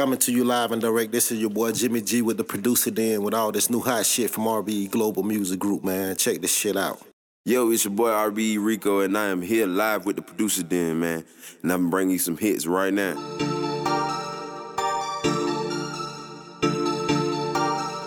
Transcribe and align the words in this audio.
Coming 0.00 0.18
to 0.20 0.32
you 0.32 0.44
live 0.44 0.72
and 0.72 0.80
direct. 0.80 1.12
This 1.12 1.30
is 1.30 1.40
your 1.42 1.50
boy 1.50 1.72
Jimmy 1.72 2.00
G 2.00 2.22
with 2.22 2.38
the 2.38 2.42
producer 2.42 2.90
den 2.90 3.22
with 3.22 3.34
all 3.34 3.52
this 3.52 3.68
new 3.68 3.80
hot 3.80 4.06
shit 4.06 4.30
from 4.30 4.44
RBE 4.44 4.90
Global 4.90 5.22
Music 5.22 5.60
Group, 5.60 5.84
man. 5.84 6.16
Check 6.16 6.40
this 6.40 6.56
shit 6.56 6.74
out. 6.74 7.02
Yo, 7.44 7.70
it's 7.70 7.84
your 7.84 7.92
boy 7.92 8.08
RBE 8.08 8.56
Reeko, 8.56 9.04
and 9.04 9.18
I 9.18 9.26
am 9.26 9.42
here 9.42 9.66
live 9.66 10.06
with 10.06 10.16
the 10.16 10.22
producer 10.22 10.62
den, 10.62 11.00
man. 11.00 11.26
And 11.62 11.70
I'm 11.70 11.90
bringing 11.90 12.12
you 12.12 12.18
some 12.18 12.38
hits 12.38 12.66
right 12.66 12.94
now. 12.94 13.12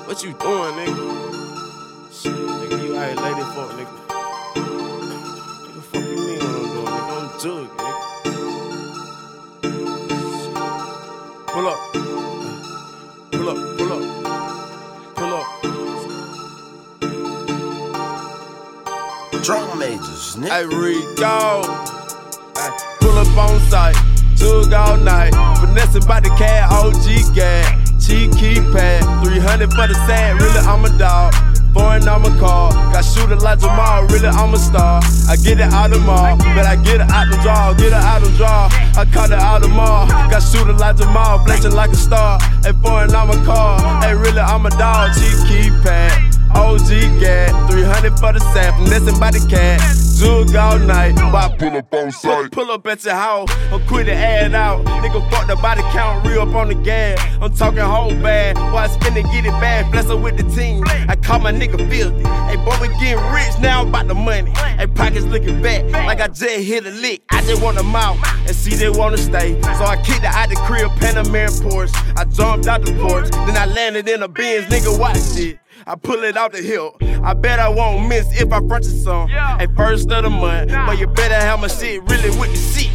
What 0.08 0.24
you 0.24 0.34
doing, 0.34 0.74
nigga? 0.74 2.10
Shit, 2.12 2.34
nigga, 2.34 2.84
you 2.84 2.98
out 2.98 3.08
here 3.08 3.22
lady 3.22 3.42
fuck, 3.54 3.70
nigga. 3.70 3.86
Nigga, 3.86 4.03
Drum 19.44 19.78
majors, 19.78 20.38
nigga. 20.38 20.48
Hey, 20.48 20.64
Reeko. 20.64 21.68
Pull 23.02 23.18
up 23.20 23.38
on 23.38 23.60
site. 23.70 23.96
Jug 24.36 24.72
all 24.72 24.96
night. 24.96 25.36
Vanessa 25.60 26.00
by 26.08 26.22
the 26.22 26.30
cat, 26.40 26.72
OG 26.72 27.36
gag. 27.36 27.68
Cheeky 28.00 28.62
pad. 28.72 29.04
300 29.26 29.74
for 29.74 29.88
the 29.88 29.96
sand, 30.08 30.40
really, 30.40 30.60
I'm 30.60 30.86
a 30.86 30.98
dog. 30.98 31.36
Foreign 31.74 32.08
on 32.08 32.24
a 32.24 32.40
car. 32.40 32.72
Got 32.94 33.04
shooter 33.04 33.36
like 33.36 33.60
Jamal, 33.60 34.08
really, 34.08 34.30
I'm 34.30 34.54
a 34.54 34.58
star. 34.58 35.02
I 35.28 35.36
get 35.36 35.60
it 35.60 35.74
out 35.74 35.90
the 35.90 36.00
mall, 36.00 36.38
but 36.56 36.66
I 36.66 36.78
get 36.78 37.02
it 37.02 37.12
out 37.12 37.28
the 37.30 37.36
draw. 37.44 37.74
Get 37.74 37.88
it 37.88 37.94
out 37.94 38.24
the 38.24 38.32
draw. 38.38 38.70
I 38.96 39.04
caught 39.12 39.32
it 39.32 39.40
out 39.40 39.62
the 39.62 39.68
mall. 39.68 40.08
Got 40.08 40.40
shooter 40.40 40.72
like 40.72 40.96
Jamal, 40.96 41.44
flashing 41.44 41.74
like 41.74 41.92
a 41.92 41.98
star. 41.98 42.40
Hey, 42.64 42.72
foreign 42.82 43.14
on 43.14 43.30
a 43.30 43.44
car. 43.44 44.02
Hey, 44.02 44.16
really, 44.16 44.40
I'm 44.40 44.66
a 44.66 44.70
dog. 44.70 45.12
Cheeky 45.16 45.70
pad. 45.84 46.33
OG 46.56 47.20
gat, 47.20 47.72
300 47.72 48.20
for 48.20 48.34
the 48.34 48.40
sand, 48.54 48.76
finessing 48.76 49.20
by 49.20 49.32
the 49.32 49.46
cat. 49.50 49.82
Jug 50.20 50.56
all 50.56 50.80
night, 50.80 51.16
why 51.34 51.54
pull 51.58 51.76
up 51.76 51.94
on 51.94 52.12
site? 52.12 52.52
Pull 52.52 52.72
up 52.72 52.86
at 52.88 53.04
your 53.04 53.16
house, 53.16 53.50
I'm 53.72 53.86
quit 53.88 54.06
to 54.06 54.14
add 54.14 54.54
out. 54.54 54.86
Nigga 54.86 55.30
fuck 55.30 55.48
the 55.48 55.56
body 55.56 55.82
count, 55.92 56.26
real 56.26 56.44
up 56.44 56.56
on 56.56 56.68
the 56.70 56.76
gas. 56.76 57.20
I'm 57.42 57.54
talking 57.54 57.80
whole 57.80 58.12
bad, 58.22 58.56
boy 58.56 58.78
I 58.78 58.88
spin 58.88 59.18
and 59.18 59.26
get 59.32 59.46
it 59.46 59.52
bad, 59.60 59.92
bless 59.92 60.08
her 60.08 60.16
with 60.16 60.38
the 60.38 60.44
team. 60.56 60.84
I 61.10 61.16
call 61.16 61.40
my 61.40 61.52
nigga 61.52 61.78
filthy. 61.90 62.24
Hey 62.24 62.56
boy, 62.58 62.78
we 62.80 62.88
getting 63.00 63.24
rich 63.34 63.60
now 63.60 63.82
I'm 63.82 63.90
about 63.90 64.08
the 64.08 64.14
money. 64.14 64.52
Hey 64.52 64.88
pockets 64.88 65.26
looking 65.26 65.62
back, 65.62 65.84
like 65.92 66.22
I 66.22 66.28
just 66.28 66.44
hit 66.44 66.86
a 66.86 66.92
lick. 66.92 67.24
I 67.32 67.42
just 67.42 67.62
want 67.62 67.78
them 67.78 67.96
out 67.96 68.18
and 68.48 68.56
see 68.56 68.76
they 68.76 68.90
wanna 68.90 69.18
stay. 69.18 69.60
So 69.62 69.86
I 69.86 69.98
kicked 69.98 70.20
it 70.20 70.26
out 70.26 70.50
the 70.50 70.56
crib, 70.68 70.92
Panamera 71.02 71.50
Porsche. 71.62 71.94
I 72.16 72.26
jumped 72.26 72.68
out 72.68 72.86
the 72.86 72.94
porch, 73.02 73.30
then 73.32 73.58
I 73.58 73.66
landed 73.66 74.08
in 74.08 74.22
a 74.22 74.28
Benz, 74.28 74.66
nigga 74.68 74.98
watch 75.00 75.18
it. 75.38 75.60
I 75.86 75.96
pull 75.96 76.24
it 76.24 76.38
out 76.38 76.54
the 76.54 76.62
hill. 76.62 76.96
I 77.24 77.34
bet 77.34 77.60
I 77.60 77.68
won't 77.68 78.08
miss 78.08 78.40
if 78.40 78.54
I 78.54 78.60
front 78.68 78.86
you 78.86 78.92
some. 78.92 79.28
Hey, 79.28 79.68
first 79.76 80.10
of 80.12 80.24
the 80.24 80.30
month, 80.30 80.72
but 80.72 80.98
you 80.98 81.08
better 81.08 81.36
have 81.36 81.60
my 81.60 81.68
shit 81.68 82.02
really 82.04 82.30
with 82.40 82.52
the 82.52 82.58
seat. 82.58 82.92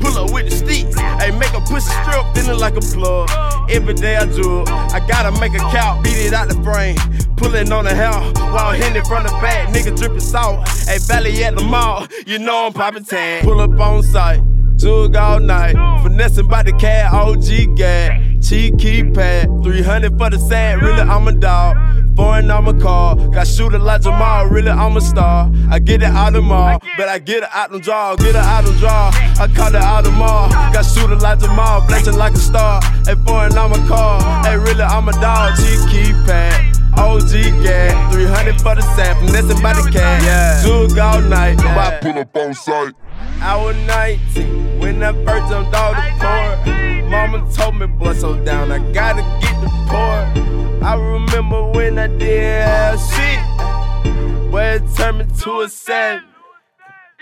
Pull 0.00 0.16
up 0.16 0.32
with 0.32 0.48
the 0.48 0.56
sticks. 0.56 0.98
Hey, 0.98 1.30
make 1.32 1.52
a 1.52 1.60
pussy 1.60 1.92
strip, 2.02 2.24
feeling 2.34 2.58
like 2.58 2.76
a 2.76 2.80
plug. 2.80 3.30
Every 3.70 3.94
day 3.94 4.16
I 4.16 4.24
do 4.24 4.62
it. 4.62 4.68
I 4.70 5.06
gotta 5.06 5.38
make 5.38 5.52
a 5.54 5.58
count, 5.58 6.02
beat 6.02 6.16
it 6.16 6.32
out 6.32 6.48
the 6.48 6.54
frame. 6.62 6.96
Pulling 7.36 7.70
on 7.72 7.84
the 7.84 7.94
hell 7.94 8.32
while 8.52 8.72
hitting 8.72 9.04
from 9.04 9.24
the 9.24 9.30
back. 9.42 9.68
Nigga 9.68 9.96
dripping 9.98 10.20
salt. 10.20 10.66
Hey, 10.86 10.98
valley 10.98 11.44
at 11.44 11.56
the 11.56 11.62
mall. 11.62 12.06
You 12.26 12.38
know 12.38 12.66
I'm 12.66 12.72
popping 12.72 13.04
tag. 13.04 13.44
Pull 13.44 13.60
up 13.60 13.78
on 13.78 14.02
site. 14.02 14.40
Jug 14.76 15.14
all 15.14 15.40
night, 15.40 15.74
finessing 16.02 16.48
by 16.48 16.62
the 16.62 16.72
cat, 16.72 17.12
OG 17.12 17.76
gag. 17.76 18.42
Cheeky 18.42 19.10
pad, 19.10 19.46
300 19.62 20.16
for 20.16 20.30
the 20.30 20.38
sand, 20.38 20.80
really 20.80 21.02
I'm 21.02 21.28
a 21.28 21.32
dog. 21.32 21.76
Foreign 22.20 22.50
on 22.50 22.64
my 22.64 22.74
car, 22.74 23.16
got 23.30 23.46
shooter 23.46 23.78
like 23.78 24.02
Jamal, 24.02 24.44
really 24.44 24.68
I'm 24.68 24.94
a 24.94 25.00
star. 25.00 25.50
I 25.70 25.78
get 25.78 26.02
it 26.02 26.10
out 26.10 26.34
of 26.34 26.44
mall, 26.44 26.78
but 26.98 27.08
I 27.08 27.18
get 27.18 27.44
it 27.44 27.48
out 27.50 27.70
the 27.70 27.80
draw, 27.80 28.14
get 28.14 28.34
it 28.34 28.36
out 28.36 28.62
the 28.62 28.72
draw. 28.74 29.10
I 29.40 29.48
caught 29.56 29.74
it 29.74 29.80
out 29.80 30.06
of 30.06 30.12
mall, 30.12 30.50
got 30.50 30.82
shooter 30.82 31.16
like 31.16 31.38
Jamal, 31.38 31.80
flashing 31.86 32.18
like 32.18 32.34
a 32.34 32.38
star. 32.38 32.82
Hey, 33.06 33.14
foreign 33.24 33.56
on 33.56 33.70
my 33.70 33.88
car, 33.88 34.20
hey, 34.44 34.58
really 34.58 34.82
I'm 34.82 35.08
a 35.08 35.12
dog. 35.12 35.56
Cheeky 35.56 36.12
pad. 36.26 36.76
OG 36.98 37.30
gag, 37.64 38.12
300 38.12 38.60
for 38.60 38.74
the 38.74 38.82
sand, 38.94 39.18
finessing 39.20 39.62
by 39.62 39.72
the 39.72 39.90
cat. 39.90 40.22
Yeah. 40.22 40.62
Jug 40.62 40.98
all 40.98 41.22
night, 41.22 41.56
why 41.56 41.98
pull 42.02 42.18
up 42.18 42.36
on 42.36 42.52
site? 42.52 42.94
I 43.40 43.56
was 43.56 43.74
19 43.86 44.78
when 44.78 45.02
I 45.02 45.12
first 45.24 45.50
jumped 45.50 45.74
out 45.74 45.96
the 45.96 46.04
port. 46.20 47.08
Mama 47.08 47.50
told 47.50 47.76
me, 47.78 47.86
boy, 47.86 48.12
so 48.12 48.44
down, 48.44 48.70
I 48.70 48.78
gotta 48.92 49.22
get 49.40 49.58
the 49.62 49.70
port. 49.88 50.49
I 50.82 50.94
remember 50.94 51.70
when 51.72 51.98
I 51.98 52.06
did 52.06 52.62
have 52.62 52.98
shit, 52.98 54.50
but 54.50 54.76
it 54.76 54.96
turned 54.96 55.18
me 55.18 55.24
to 55.42 55.60
a 55.60 55.68
seven. 55.68 56.24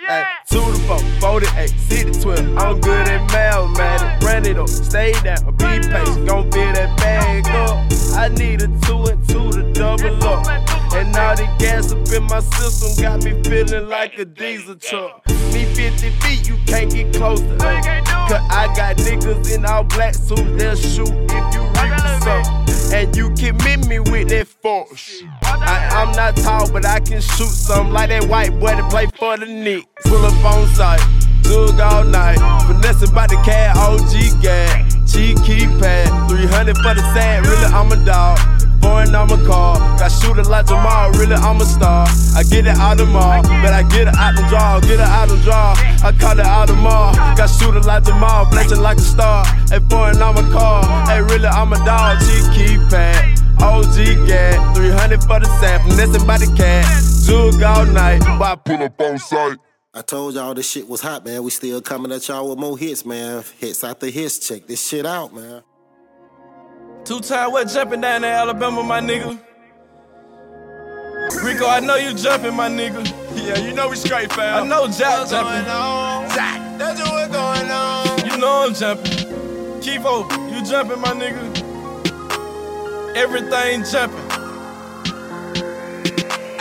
Ay, 0.08 0.24
two 0.48 0.60
to 0.60 0.78
four, 0.86 0.98
four 1.20 1.40
to 1.40 1.52
eight, 1.56 1.70
six 1.70 2.18
to 2.18 2.22
twelve. 2.22 2.56
I'm 2.56 2.80
good 2.80 3.08
at 3.08 3.30
mathematics. 3.32 4.24
Run 4.24 4.46
it 4.46 4.58
up, 4.58 4.68
stay 4.68 5.12
down, 5.24 5.44
be 5.56 5.64
patient, 5.64 6.28
gon' 6.28 6.50
fill 6.52 6.72
that 6.72 6.96
bag 6.98 7.48
up. 7.48 7.84
I 8.16 8.28
need 8.28 8.62
a 8.62 8.68
two 8.86 9.02
and 9.06 9.28
two 9.28 9.50
to 9.50 9.72
double 9.72 10.22
up. 10.22 10.46
And 10.94 11.14
all 11.16 11.34
the 11.34 11.52
gas 11.58 11.90
up 11.90 12.08
in 12.12 12.22
my 12.24 12.40
system 12.40 13.02
got 13.02 13.24
me 13.24 13.42
feeling 13.42 13.88
like 13.88 14.18
a 14.18 14.24
diesel 14.24 14.76
truck. 14.76 15.26
Me 15.52 15.64
50 15.64 16.10
feet, 16.20 16.48
you 16.48 16.56
can't 16.66 16.92
get 16.92 17.12
close 17.12 17.40
to 17.40 17.54
us. 17.56 17.86
Cause 18.30 18.46
I 18.50 18.72
got 18.76 18.96
niggas 18.98 19.52
in 19.52 19.64
all 19.64 19.82
black 19.82 20.14
suits, 20.14 20.42
they'll 20.56 20.76
shoot 20.76 21.10
if 21.10 21.54
you 21.54 21.77
I, 25.42 26.02
I'm 26.02 26.12
not 26.12 26.36
tall, 26.36 26.70
but 26.72 26.84
I 26.84 27.00
can 27.00 27.20
shoot 27.20 27.50
some 27.50 27.92
like 27.92 28.08
that 28.10 28.24
white 28.28 28.58
boy 28.58 28.74
that 28.74 28.90
play 28.90 29.06
for 29.16 29.36
the 29.36 29.46
Knicks. 29.46 29.86
Pull 30.04 30.24
up 30.24 30.44
on 30.44 30.66
site, 30.74 31.00
jug 31.42 31.80
all 31.80 32.04
night, 32.04 32.38
finessing 32.66 33.14
by 33.14 33.26
the 33.26 33.36
cat, 33.44 33.76
OG 33.76 34.42
gag. 34.42 34.86
Cheeky 35.06 35.66
pad, 35.80 36.28
300 36.28 36.76
for 36.78 36.94
the 36.94 37.14
sand, 37.14 37.46
really 37.46 37.64
I'm 37.66 37.90
a 37.92 38.04
dog. 38.04 38.38
Foreign 38.80 39.14
on 39.14 39.28
my 39.28 39.36
car, 39.46 39.76
got 39.98 40.08
shooter 40.08 40.44
like 40.44 40.66
Jamal, 40.66 41.10
really 41.12 41.34
I'm 41.34 41.60
a 41.60 41.64
star. 41.64 42.06
I 42.36 42.42
get 42.42 42.66
it 42.66 42.76
out 42.76 42.98
the 42.98 43.06
mall, 43.06 43.42
but 43.42 43.72
I 43.72 43.82
get 43.82 44.08
it 44.08 44.14
out 44.16 44.36
the 44.36 44.42
draw, 44.48 44.80
get 44.80 44.92
it 44.92 45.00
out 45.00 45.28
the 45.28 45.36
draw. 45.42 45.74
I 46.02 46.12
caught 46.18 46.38
it 46.38 46.46
out 46.46 46.68
the 46.68 46.74
mall, 46.74 47.14
got 47.14 47.46
shooter 47.46 47.80
like 47.80 48.04
Jamal, 48.04 48.46
flashing 48.50 48.80
like 48.80 48.98
a 48.98 49.00
star. 49.00 49.44
Hey, 49.70 49.80
foreign 49.90 50.22
on 50.22 50.34
my 50.34 50.42
car, 50.52 50.84
hey, 51.06 51.20
really 51.22 51.46
I'm 51.46 51.72
a 51.72 51.76
dog. 51.84 52.18
Cheeky 52.20 52.78
pad. 52.90 53.38
OG 53.60 54.26
gag, 54.28 54.76
300 54.76 55.20
for 55.24 55.40
the 55.40 55.46
sand, 55.60 55.82
finessing 55.82 56.26
by 56.26 56.38
the 56.38 56.46
cat. 56.56 56.86
Jug 57.26 57.62
all 57.62 57.84
night, 57.86 58.22
why 58.38 58.54
pull 58.54 58.82
up 58.82 59.00
on 59.00 59.18
site? 59.18 59.58
I 59.92 60.02
told 60.02 60.34
y'all 60.34 60.54
this 60.54 60.70
shit 60.70 60.88
was 60.88 61.00
hot, 61.00 61.24
man. 61.24 61.42
We 61.42 61.50
still 61.50 61.80
coming 61.80 62.12
at 62.12 62.28
y'all 62.28 62.48
with 62.50 62.58
more 62.58 62.78
hits, 62.78 63.04
man. 63.04 63.42
Hits 63.58 63.82
after 63.82 64.06
hits. 64.06 64.38
Check 64.38 64.66
this 64.66 64.86
shit 64.86 65.04
out, 65.04 65.34
man. 65.34 65.62
Two 67.08 67.20
time 67.20 67.52
what 67.52 67.66
jumping 67.68 68.02
down 68.02 68.22
in 68.22 68.28
Alabama, 68.28 68.82
my 68.82 69.00
nigga. 69.00 69.40
Reeko, 71.42 71.66
I 71.66 71.80
know 71.80 71.96
you 71.96 72.12
jumping, 72.12 72.54
my 72.54 72.68
nigga. 72.68 73.02
Yeah, 73.34 73.56
you 73.66 73.72
know 73.72 73.88
we 73.88 73.96
straight, 73.96 74.30
fam. 74.30 74.64
I 74.64 74.66
know 74.68 74.86
Jack 74.88 75.26
jumping. 75.30 75.64
Jack, 76.34 76.78
that's 76.78 77.00
what 77.00 77.32
going 77.32 77.70
on. 77.70 78.30
You 78.30 78.36
know 78.36 78.66
I'm 78.66 78.74
jumping. 78.74 79.10
Kivo, 79.80 80.28
you 80.52 80.62
jumping, 80.62 81.00
my 81.00 81.12
nigga. 81.12 81.56
Everything 83.16 83.84
jumping. 83.90 84.27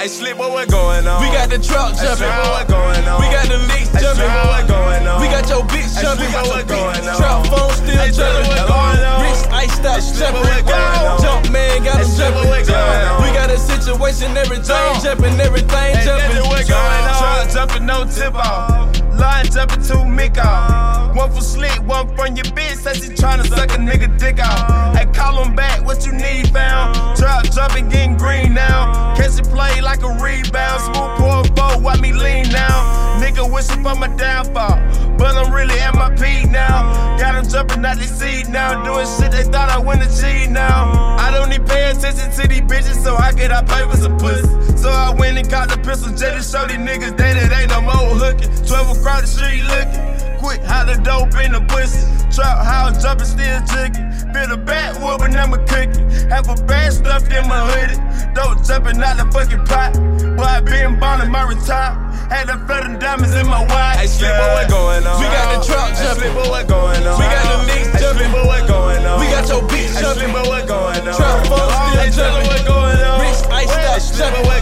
Hey, 0.08 0.14
slip, 0.14 0.38
what 0.38 0.52
what 0.54 0.70
going 0.72 1.06
on? 1.06 1.20
We 1.20 1.28
got 1.36 1.50
the 1.50 1.60
truck 1.60 1.92
jumping. 2.00 2.32
slip, 2.32 2.48
what 2.48 2.68
going 2.70 3.04
on? 3.12 3.20
We 3.20 3.28
got 3.28 3.44
the 3.52 3.60
licks 3.68 3.92
jumping. 3.92 4.24
slip, 4.24 4.48
what 4.48 4.64
going 4.64 5.04
on? 5.06 5.20
We 5.20 5.28
got 5.28 5.44
your 5.52 5.68
bitch 5.68 6.00
jumping. 6.00 6.32
what 6.32 6.48
what 6.48 6.64
going 6.66 7.04
on? 7.04 7.18
Trap 7.20 7.44
phone 7.52 7.76
still 7.76 8.00
Hey, 8.00 8.12
jumping. 8.16 8.48
what 8.48 8.72
going 8.72 9.04
on? 9.04 9.20
Wrist 9.28 9.52
iced 9.52 9.84
out 9.84 10.00
Hey, 10.00 10.16
jumping. 10.16 10.64
going 10.64 10.96
on? 11.12 11.20
Jump 11.20 11.52
man 11.52 11.84
got 11.84 12.00
Hey, 12.00 12.08
him 12.08 12.08
slip, 12.08 12.36
what 12.40 12.48
what 12.48 12.64
jumping. 12.64 12.72
going 12.72 13.04
on? 13.04 13.20
We 13.20 13.30
got 13.36 13.52
a 13.52 13.60
situation, 13.60 14.38
everything 14.38 14.64
Jump. 14.64 15.04
jumping, 15.04 15.36
everything 15.44 15.92
Hey, 16.00 16.06
jumping. 16.08 16.40
that's 16.40 16.48
what 16.56 16.68
going 16.72 17.04
on? 17.04 17.20
Truck 17.20 17.52
jumping, 17.52 17.86
no 17.86 18.06
tip 18.08 18.36
off. 18.36 18.87
Line 19.20 19.46
jumping, 19.52 19.82
two 19.82 20.04
mick 20.06 20.38
off. 20.38 21.16
One 21.16 21.32
for 21.32 21.42
slick, 21.42 21.82
one 21.88 22.08
from 22.16 22.36
your 22.36 22.46
bitch. 22.46 22.78
Says 22.78 23.04
he 23.04 23.10
tryna 23.10 23.48
suck 23.48 23.72
a 23.72 23.78
nigga 23.78 24.18
dick 24.20 24.40
out. 24.40 24.96
Hey, 24.96 25.06
call 25.08 25.44
him 25.44 25.56
back, 25.56 25.84
what 25.86 26.06
you 26.06 26.12
need, 26.12 26.50
fam? 26.50 26.94
Truck 27.16 27.46
jumping, 27.52 27.90
getting 27.90 28.18
green 28.18 28.54
now. 28.54 29.16
Catch 29.16 29.40
it 29.40 29.46
play 29.50 29.82
like 29.82 30.04
a 30.04 30.10
rebound. 30.22 30.82
Smooth 30.82 31.18
pour 31.18 31.44
four, 31.56 31.82
why 31.82 31.98
me 31.98 32.14
lean 32.14 32.50
now? 32.50 33.20
Nigga 33.20 33.52
wishing 33.52 33.84
for 33.84 33.96
my 33.96 34.08
downfall. 34.16 34.78
But 35.18 35.36
I'm 35.36 35.52
really 35.52 35.80
at 35.80 35.96
my 35.96 36.14
peak 36.16 36.52
now. 36.52 37.18
Got 37.18 37.36
him 37.36 37.50
jumping 37.50 37.84
out 37.84 37.98
the 37.98 38.04
seat 38.04 38.50
now. 38.50 38.84
Doing 38.84 39.08
shit 39.08 39.32
they 39.32 39.44
thought 39.44 39.70
I 39.70 39.80
wouldn't 39.80 40.06
achieve 40.06 40.52
now. 40.52 41.18
I 41.18 41.32
don't 41.32 41.50
need 41.50 41.66
pay 41.66 41.90
attention 41.90 42.30
to 42.32 42.48
these 42.48 42.62
bitches, 42.62 43.02
so 43.02 43.16
I 43.16 43.32
get 43.34 43.52
I 43.52 43.64
pay 43.64 43.90
for 43.90 43.98
some 43.98 44.18
pussy. 44.18 44.46
So 44.78 44.90
I 44.90 45.12
went 45.18 45.38
and 45.38 45.50
got 45.50 45.70
the 45.70 45.78
pistol 45.78 46.14
jet 46.14 46.38
to 46.38 46.44
show 46.44 46.68
these 46.68 46.78
niggas 46.78 47.18
that 47.18 47.36
it 47.36 47.52
ain't 47.52 47.72
no 47.72 47.82
more 47.82 48.14
hooking. 48.14 48.54
12 48.68 49.02
across 49.08 49.22
the 49.22 49.28
street 49.28 49.64
looking. 49.64 50.38
quick, 50.38 50.62
how 50.68 50.84
the 50.84 51.00
dope 51.02 51.32
in 51.40 51.54
the 51.54 51.62
bushes. 51.62 52.04
Trap 52.36 52.60
house 52.60 53.02
jumping, 53.02 53.26
still 53.26 53.60
jigging. 53.72 54.04
Feel 54.36 54.48
the 54.52 54.60
back 54.60 55.00
whooping, 55.00 55.36
I'm 55.36 55.54
a 55.54 55.60
cookie. 55.64 56.04
Have 56.28 56.50
a 56.50 56.56
bag 56.68 56.92
stuffed 56.92 57.32
in 57.32 57.48
my 57.48 57.64
hoodie. 57.72 57.96
Dope 58.36 58.60
jumping 58.68 59.00
out 59.02 59.16
the 59.18 59.26
fucking 59.32 59.64
pot. 59.66 59.96
Boy, 60.36 60.44
I 60.44 60.60
been 60.60 61.00
bonding 61.00 61.32
my 61.32 61.48
retire. 61.48 61.96
Had 62.28 62.52
the 62.52 62.60
flooding 62.68 63.00
diamonds 63.00 63.34
in 63.34 63.48
my 63.48 63.64
watch. 63.64 63.96
Hey, 63.96 64.08
slip, 64.08 64.36
what 64.36 64.68
going 64.68 65.08
on? 65.08 65.16
We 65.24 65.28
got 65.32 65.48
the 65.56 65.58
truck 65.64 65.96
jumping. 65.96 66.32
Slip, 66.36 66.52
what 66.52 66.68
going 66.68 67.08
on? 67.08 67.16
We 67.16 67.26
got 67.32 67.46
the 67.48 67.58
licks 67.64 68.02
jumping. 68.04 68.28
Slip, 68.28 68.46
what 68.46 68.68
going 68.68 69.06
on? 69.08 69.20
We 69.24 69.26
got 69.32 69.48
your 69.48 69.64
bitch 69.72 69.96
jumping. 69.96 70.36
Slip, 70.36 70.48
what 70.52 70.68
going 70.68 71.08
on? 71.08 71.16
Trap 71.16 71.48
phone 71.48 72.12
still 72.12 72.28
jumping. 72.28 72.48
what 72.52 72.62
going 72.68 73.00
on? 73.00 73.24
Rich 73.24 73.40
ice 73.56 73.72
out 73.72 74.04
jumping. 74.20 74.57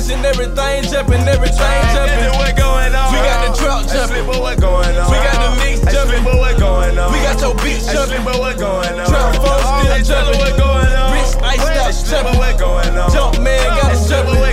Situation, 0.00 0.24
everything 0.24 0.82
jumping, 0.90 1.28
everything 1.28 1.82
jumping. 1.94 2.38
what 2.38 2.56
going 2.56 2.94
on? 2.94 3.12
We 3.12 3.18
got 3.18 3.38
the 3.46 3.52
truck 3.56 3.86
jumping. 3.88 4.24
Slip, 4.24 4.40
what 4.40 4.60
going 4.60 4.96
on? 4.96 5.10
We 5.10 5.18
got 5.24 5.36
the 5.40 5.50
licks 5.60 5.80
jumping. 5.92 6.22
Slip, 6.22 6.36
what 6.36 6.58
going 6.58 6.98
on? 6.98 7.12
We 7.12 7.18
got 7.20 7.40
your 7.40 7.54
bitch 7.54 7.84
jumping. 7.92 8.22
Slip, 8.22 8.38
what 8.38 8.58
going 8.58 9.00
on? 9.00 9.06
Trap 9.06 9.34
phone 9.36 10.04
still 10.04 10.16
jumping. 10.16 10.38
what 10.40 10.56
going 10.56 10.92
on? 10.92 11.12
Rich 11.12 11.32
ice 11.42 12.08
out 12.08 12.10
jumping. 12.10 12.38
what 12.38 12.58
going 12.58 12.98
on? 12.98 13.10
Jump 13.10 13.40
man 13.40 13.66
got 13.68 13.92
us 13.92 14.08
jumping. 14.08 14.45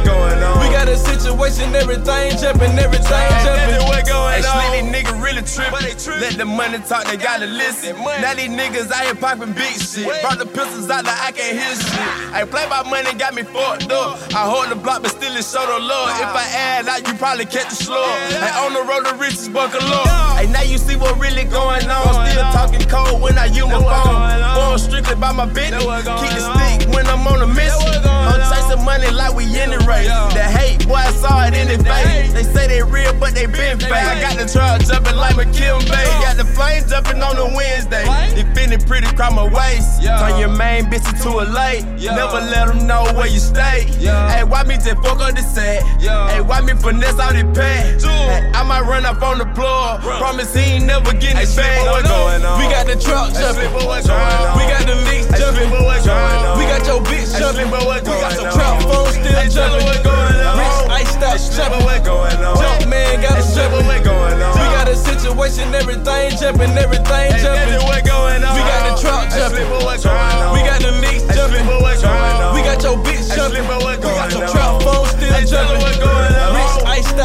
Situation, 1.06 1.76
everything 1.76 2.38
jumping, 2.40 2.78
everything 2.80 3.30
jumping. 3.44 3.84
what 3.88 4.06
going 4.08 4.42
Hey, 4.42 4.48
on? 4.48 4.72
These 4.74 4.90
niggas 4.96 5.22
really 5.22 5.44
trippin'. 5.44 6.20
Let 6.22 6.34
the 6.38 6.46
money 6.46 6.80
talk, 6.80 7.06
they 7.06 7.18
gotta 7.18 7.46
listen. 7.46 7.96
Now 8.22 8.34
these 8.34 8.50
niggas 8.50 8.92
out 8.92 9.04
here 9.06 9.16
poppin' 9.16 9.54
big 9.54 9.76
shit. 9.80 10.06
Brought 10.22 10.40
the 10.40 10.46
pistols 10.46 10.90
out 10.90 11.06
like 11.06 11.20
I 11.22 11.32
can't 11.32 11.58
hear 11.58 11.76
shit. 11.76 12.34
I 12.34 12.46
play 12.46 12.66
by 12.70 12.84
money, 12.90 13.14
got 13.14 13.34
me 13.34 13.44
fucked 13.44 13.92
up. 13.92 14.18
I 14.34 14.50
hold 14.50 14.70
the 14.70 14.76
block, 14.76 15.02
but 15.04 15.12
still 15.12 15.36
it's 15.36 15.52
show 15.52 15.66
the 15.66 15.80
love. 15.80 16.10
If 16.20 16.34
I 16.34 16.46
add 16.56 16.88
out, 16.88 17.08
you 17.08 17.14
probably 17.16 17.46
catch 17.46 17.70
the 17.70 17.76
slug. 17.76 18.06
Hey, 18.32 18.54
on 18.66 18.74
the 18.74 18.82
road, 18.84 19.06
the 19.06 19.16
riches 19.16 19.50
buckle 19.50 19.82
up. 19.84 20.38
Hey, 20.40 20.48
now 20.52 20.62
you 20.64 20.78
see 20.78 20.96
what 20.96 21.18
really 21.20 21.44
going 21.46 21.86
on. 21.90 22.30
Still 22.30 22.50
talking 22.52 22.84
cold 22.90 23.22
when 23.22 23.38
I 23.38 23.46
use 23.46 23.68
my 23.68 23.82
phone. 23.82 24.22
Born 24.56 24.80
strictly 24.80 25.16
by 25.16 25.32
my 25.32 25.46
bitch. 25.46 25.72
Keep 25.78 26.32
the 26.34 26.42
stick 26.42 26.90
when 26.96 27.06
I'm 27.08 27.26
on 27.28 27.42
a 27.42 27.48
mission. 27.48 28.02
I'm 28.06 28.40
chasing 28.50 28.84
money 28.84 29.10
like 29.12 29.34
we 29.36 29.46
in 29.46 29.70
the 29.72 29.80
race. 29.86 30.08
The 30.34 30.44
boy, 30.88 30.96
I 30.96 31.12
saw 31.12 31.46
it 31.46 31.54
in 31.54 31.68
their 31.68 31.80
face. 31.80 32.34
They 32.34 32.44
say 32.44 32.68
they 32.68 32.84
real, 32.84 33.14
but 33.20 33.34
they 33.36 33.46
been 33.46 33.80
fake. 33.80 33.92
I 33.92 34.20
got 34.22 34.38
the 34.38 34.48
truck 34.52 34.82
jumping 34.84 35.16
like 35.16 35.36
McKim 35.36 35.80
Bay. 35.90 36.06
Got 36.22 36.38
the 36.38 36.46
flame 36.46 36.84
jumping 36.88 37.22
on 37.22 37.36
the 37.36 37.46
Wednesday. 37.56 38.06
Defending 38.36 38.82
pretty 38.88 39.08
crowd 39.16 39.34
my 39.36 39.48
waist. 39.48 40.02
Turn 40.04 40.40
your 40.40 40.50
main 40.50 40.86
bitch 40.86 41.08
into 41.10 41.30
a 41.40 41.46
lake. 41.48 41.86
Never 42.02 42.40
let 42.42 42.68
them 42.68 42.88
know 42.88 43.04
where 43.16 43.28
you 43.28 43.40
stay. 43.40 43.88
Hey, 44.32 44.44
why 44.44 44.64
me 44.64 44.76
just 44.76 44.98
fuck 45.04 45.20
up 45.20 45.36
the 45.36 45.42
set? 45.42 45.84
Hey, 46.30 46.42
why 46.42 46.62
me 46.62 46.74
finesse 46.74 47.20
all 47.20 47.34
the 47.34 47.44
pad? 47.56 48.02
Hey, 48.02 48.52
I 48.54 48.64
might 48.64 48.82
run 48.82 49.06
up 49.06 49.22
on 49.22 49.38
the 49.38 49.46
floor. 49.56 50.00
Promise 50.20 50.54
he 50.56 50.78
ain't 50.80 50.86
never 50.86 51.12
getting 51.14 51.38
it 51.42 51.56
back. 51.56 51.86
What 51.88 52.04
going 52.06 52.44
on? 52.46 52.60
We 52.60 52.66
got 52.72 52.86
the 52.88 52.96
truck 52.96 53.34
jumping. 53.34 53.72
What? 53.74 54.04
We 54.04 54.64
got 54.70 54.86
the 54.86 54.96
leaks 55.08 55.28
Hey, 55.32 55.40
jumping. 55.40 55.68
Slipper, 55.70 55.84
what 55.84 56.04
going? 56.06 56.58
We 56.60 56.64
got 56.66 56.86
your 56.86 57.02
bitch 57.02 57.32
Hey, 57.34 57.40
jumping. 57.40 57.68
Slipper, 57.70 57.86
We 57.86 58.16
got 58.20 58.32
going 58.32 58.36
some 58.36 58.46
on? 58.48 58.54
trap 58.54 58.82
phone 58.84 59.12
still 59.12 59.34
Hey, 59.34 59.50
Slipper, 59.50 59.80
jumping 60.04 60.83
iced 60.94 61.22
out 61.26 61.74
what 61.84 62.06
going 62.06 62.38
on. 62.46 62.56
Jump 62.58 62.88
man 62.88 63.22
got 63.22 63.38
a 63.38 63.44
what 63.90 64.04
going 64.04 64.42
on. 64.42 64.54
We 64.54 64.66
got 64.78 64.88
a 64.88 64.96
situation, 64.96 65.74
everything 65.74 66.38
jumping, 66.38 66.78
everything 66.78 67.34
jumping. 67.42 67.82
What 67.90 68.06
going 68.06 68.44
on? 68.46 68.54
We 68.54 68.62
got 68.62 68.82
the 68.86 68.94
truck 69.02 69.30
jumping. 69.34 69.66
We 69.66 70.62
got 70.62 70.80
the 70.86 70.94
leaks 71.02 71.26
jumping. 71.34 71.66
We 71.66 72.62
got 72.62 72.80
your 72.86 72.98
bitch 73.02 73.26
jumping. 73.34 73.66
We 73.66 73.90
got 74.14 74.32
your 74.32 74.48
trap 74.48 74.82
phone 74.86 75.08
still 75.10 75.42
jumping. 75.50 75.82
Rich 75.82 76.86
iced 76.86 77.18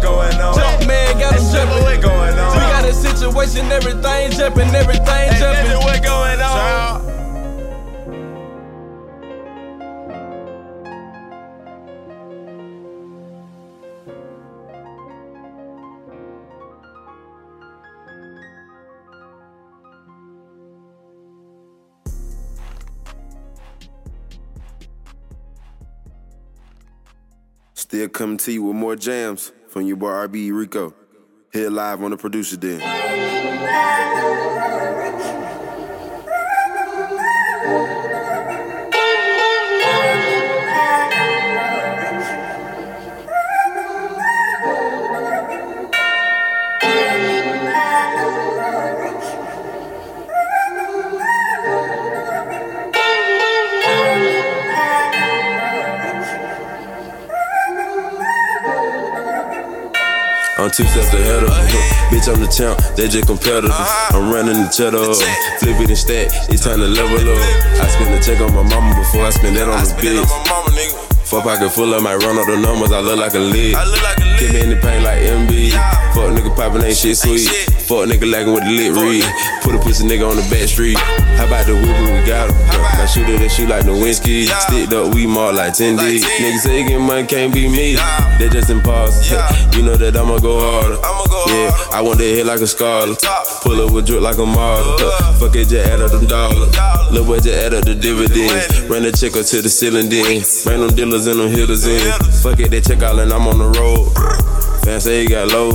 going 0.00 0.38
on? 0.38 0.54
Jump 0.54 0.86
man 0.86 1.18
got 1.18 1.34
a 1.34 1.40
on? 2.38 2.54
We 2.54 2.64
got 2.70 2.84
a 2.84 2.92
situation, 2.92 3.72
everything 3.72 4.30
jumping, 4.30 4.70
everything 4.74 5.34
jumping. 5.38 5.82
What 5.82 6.02
going 6.02 6.40
on? 6.40 6.53
Still 27.94 28.08
coming 28.08 28.38
to 28.38 28.50
you 28.50 28.64
with 28.64 28.74
more 28.74 28.96
jams 28.96 29.52
from 29.68 29.82
your 29.86 29.96
boy 29.96 30.08
RB 30.08 30.50
Reeko. 30.50 30.92
Here 31.52 31.70
live 31.70 32.02
on 32.02 32.10
the 32.10 32.16
producer 32.16 32.56
den. 32.56 32.80
Two 60.76 60.84
steps 60.86 61.14
ahead 61.14 61.44
of 61.44 61.50
them. 61.50 61.66
Bitch, 62.10 62.26
I'm 62.26 62.40
the 62.40 62.48
champ, 62.48 62.78
they 62.96 63.06
just 63.06 63.26
competitors. 63.26 63.70
I'm 64.10 64.32
running 64.32 64.58
the 64.58 64.68
cheddar 64.68 64.98
up. 64.98 65.16
Flip 65.60 65.80
it 65.80 65.88
and 65.88 65.98
stack, 65.98 66.28
it's 66.50 66.64
time 66.64 66.78
to 66.80 66.88
level 66.88 67.18
up. 67.30 67.38
I 67.80 67.86
spend 67.86 68.14
a 68.14 68.20
check 68.20 68.40
on 68.40 68.52
my 68.54 68.62
mama 68.62 68.94
before 68.98 69.24
I 69.24 69.30
spend 69.30 69.56
that 69.56 69.68
on 69.68 69.78
the 69.84 69.94
bitch. 70.02 71.03
Four 71.34 71.42
pocket 71.42 71.70
full, 71.70 71.92
of 71.92 72.00
might 72.00 72.22
run 72.22 72.38
up 72.38 72.46
the 72.46 72.56
numbers, 72.56 72.92
I 72.92 73.00
look 73.00 73.18
like 73.18 73.34
a 73.34 73.40
lid. 73.40 73.74
Keep 74.38 74.52
me 74.52 74.60
in 74.62 74.70
the 74.70 74.76
paint 74.76 75.02
like 75.02 75.18
MB. 75.18 75.72
Fuck 76.14 76.30
nigga 76.30 76.54
poppin' 76.54 76.84
ain't 76.84 76.96
shit 76.96 77.16
sweet. 77.16 77.50
Fuck 77.90 78.06
nigga 78.06 78.30
lacking 78.30 78.54
with 78.54 78.62
the 78.62 78.70
lit 78.70 78.94
read. 78.94 79.26
Put 79.62 79.74
a 79.74 79.78
pussy 79.80 80.06
nigga 80.06 80.30
on 80.30 80.36
the 80.36 80.46
back 80.46 80.68
street. 80.68 80.96
How 81.34 81.46
about 81.50 81.66
the 81.66 81.74
whip 81.74 81.90
we 82.06 82.22
got 82.22 82.54
him? 82.54 82.78
My 82.78 83.06
shooter 83.06 83.36
that 83.36 83.50
shoot 83.50 83.68
like 83.68 83.82
Nowitzki. 83.82 84.46
Sticked 84.46 84.92
up, 84.92 85.12
we 85.12 85.26
more 85.26 85.52
like 85.52 85.74
10 85.74 85.96
D. 85.96 86.22
Niggas 86.22 86.58
say 86.58 86.84
getting 86.84 87.02
money 87.02 87.26
can't 87.26 87.52
be 87.52 87.66
me. 87.66 87.98
They 88.38 88.48
just 88.48 88.70
impossible. 88.70 89.42
You 89.74 89.82
know 89.82 89.96
that 89.96 90.16
I'ma 90.16 90.38
go 90.38 90.60
harder. 90.60 91.02
I'ma 91.02 91.26
go 91.26 91.44
yeah, 91.48 91.74
I 91.90 92.00
want 92.00 92.18
that 92.18 92.30
hit 92.30 92.46
like 92.46 92.60
a 92.60 92.66
scholar. 92.66 93.16
Pull 93.62 93.80
up 93.82 93.92
with 93.92 94.06
drip 94.06 94.22
like 94.22 94.38
a 94.38 94.46
model. 94.46 95.10
Fuck 95.42 95.56
it, 95.56 95.66
just 95.66 95.74
add 95.74 96.00
up 96.00 96.12
them 96.12 96.26
dollars. 96.26 96.70
Lil' 97.10 97.24
boy, 97.24 97.40
just 97.40 97.58
add 97.58 97.74
up 97.74 97.84
the 97.84 97.94
dividends. 97.94 98.82
Run 98.88 99.02
the 99.02 99.10
check 99.10 99.36
up 99.36 99.44
to 99.46 99.60
the 99.60 99.68
ceiling 99.68 100.08
then. 100.08 100.42
Them 100.64 100.94
dealers 100.94 101.23
and 101.26 101.40
them 101.40 101.50
hitters 101.50 101.86
in. 101.86 102.12
Fuck 102.42 102.60
it, 102.60 102.70
they 102.70 102.80
check 102.80 103.02
out 103.02 103.18
and 103.18 103.32
I'm 103.32 103.46
on 103.46 103.58
the 103.58 103.68
road. 103.78 104.12
Fans 104.84 105.04
say 105.04 105.22
he 105.22 105.28
got 105.28 105.48
low, 105.48 105.70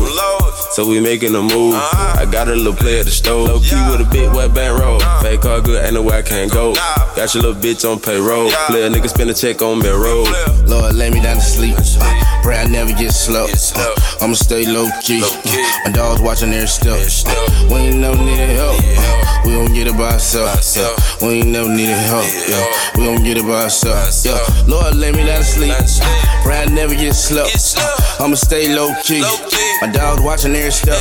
so 0.72 0.88
we 0.88 1.00
making 1.00 1.36
a 1.36 1.42
move. 1.42 1.76
I 1.76 2.28
got 2.32 2.48
a 2.48 2.56
little 2.56 2.74
play 2.74 3.00
at 3.00 3.06
the 3.06 3.12
stove. 3.12 3.48
Low 3.48 3.60
key 3.60 3.76
with 3.90 4.06
a 4.06 4.10
big 4.12 4.34
wet 4.34 4.54
band 4.54 4.80
roll. 4.80 5.00
Fake 5.22 5.42
car 5.42 5.62
good, 5.62 5.84
ain't 5.84 5.94
no 5.94 6.02
way 6.02 6.18
I 6.18 6.22
can't 6.22 6.52
go. 6.52 6.74
Got 7.16 7.34
your 7.34 7.44
little 7.44 7.62
bitch 7.62 7.90
on 7.90 8.00
payroll. 8.00 8.50
Play 8.68 8.86
a 8.86 8.90
nigga 8.90 9.10
spend 9.10 9.30
a 9.30 9.34
check 9.34 9.62
on 9.62 9.80
me 9.80 9.90
road. 9.90 10.28
Lord, 10.68 10.96
lay 10.96 11.10
me 11.10 11.22
down 11.22 11.36
to 11.36 11.42
sleep. 11.42 11.76
Uh, 11.78 12.42
pray 12.44 12.58
I 12.58 12.68
never 12.68 12.92
get 12.94 13.12
slow. 13.12 13.48
Uh, 13.76 13.96
I'ma 14.22 14.34
stay 14.34 14.66
low 14.66 14.88
key. 15.02 15.22
Uh, 15.24 15.86
my 15.86 15.92
dog's 15.92 16.22
watching 16.22 16.54
every 16.54 16.68
step. 16.68 16.94
Uh, 16.96 17.68
we 17.70 17.76
ain't 17.90 17.98
never 17.98 18.18
needed 18.18 18.50
help. 18.50 18.80
Uh, 18.80 19.42
we 19.46 19.52
gon' 19.54 19.74
get 19.74 19.88
it 19.88 19.98
by 19.98 20.14
ourselves. 20.14 20.78
Yeah. 20.78 20.96
We 21.22 21.40
ain't 21.40 21.48
never 21.50 21.70
needed 21.70 21.98
help. 21.98 22.26
Yeah. 22.48 22.66
We 22.96 23.06
gon' 23.06 23.24
get 23.24 23.38
it 23.38 23.44
by 23.44 23.64
ourselves. 23.64 24.26
Yeah. 24.26 24.40
Lord, 24.68 24.96
lay 24.96 25.12
me 25.12 25.26
down 25.26 25.40
to 25.40 25.44
sleep. 25.44 25.74
Pray 26.44 26.62
I 26.62 26.66
never 26.66 26.96
get 26.96 27.14
slow. 27.16 27.46
Uh, 27.46 28.24
I'ma 28.24 28.36
stay 28.36 28.74
low 28.74 28.94
key. 29.04 29.24
My 29.82 29.88
dog's 29.88 30.22
watching 30.22 30.54
every 30.56 30.72
step. 30.72 30.98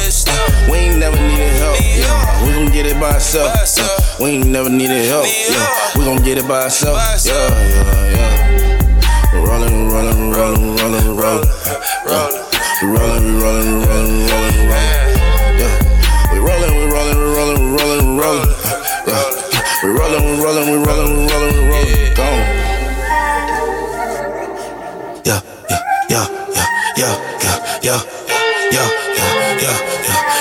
We 0.70 0.78
ain't 0.78 0.98
never 1.00 1.16
needed 1.16 1.52
help. 1.58 1.80
Yeah. 1.80 2.46
We 2.46 2.52
gon' 2.52 2.70
get 2.72 2.86
it 2.86 3.00
by 3.00 3.10
ourselves. 3.10 3.76
Yeah. 3.76 3.88
We 4.20 4.30
ain't 4.30 4.46
never 4.46 4.70
needed 4.70 5.04
help. 5.06 5.26
Yeah. 5.26 5.98
We 5.98 6.04
gon' 6.04 6.22
get 6.22 6.38
it 6.38 6.46
by 6.46 6.62
ourselves. 6.62 7.26
Yeah, 7.26 7.34
yeah, 7.34 8.10
yeah. 8.14 9.32
We're 9.34 9.46
rolling. 9.48 9.88
We're 9.88 9.98
rolling, 9.98 10.30
we're 10.30 10.36
rolling, 10.38 10.62
we're 10.62 10.78
rolling, 10.78 11.42
we're 12.78 12.94
rolling, 12.94 13.38
rolling. 13.38 13.88
Yeah. 15.58 15.74
We're 16.30 16.46
rolling, 16.46 16.74
we're 16.78 16.92
rolling, 16.94 17.18
we're 17.18 17.34
rolling, 17.34 17.58
we're 17.58 17.82
rolling, 17.82 18.16
we're 18.16 18.22
rolling. 18.22 18.50
Yeah. 19.08 19.26
We're 19.82 19.98
rolling, 19.98 20.22
we're 20.22 20.38
rolling, 20.38 20.66
we're 20.70 20.86
rolling, 20.86 21.10
we're 21.18 21.34
rolling, 21.34 21.54
we're 21.56 21.66
rolling. 21.66 22.14
Gone. 22.14 22.42
Yeah, 25.24 25.40
yeah, 25.68 25.82
yeah, 26.08 26.26
yeah, 26.96 27.14
yeah, 27.42 27.58
yeah, 27.82 28.00
yeah, 28.72 28.88
yeah, 29.16 29.32
yeah, 29.62 29.78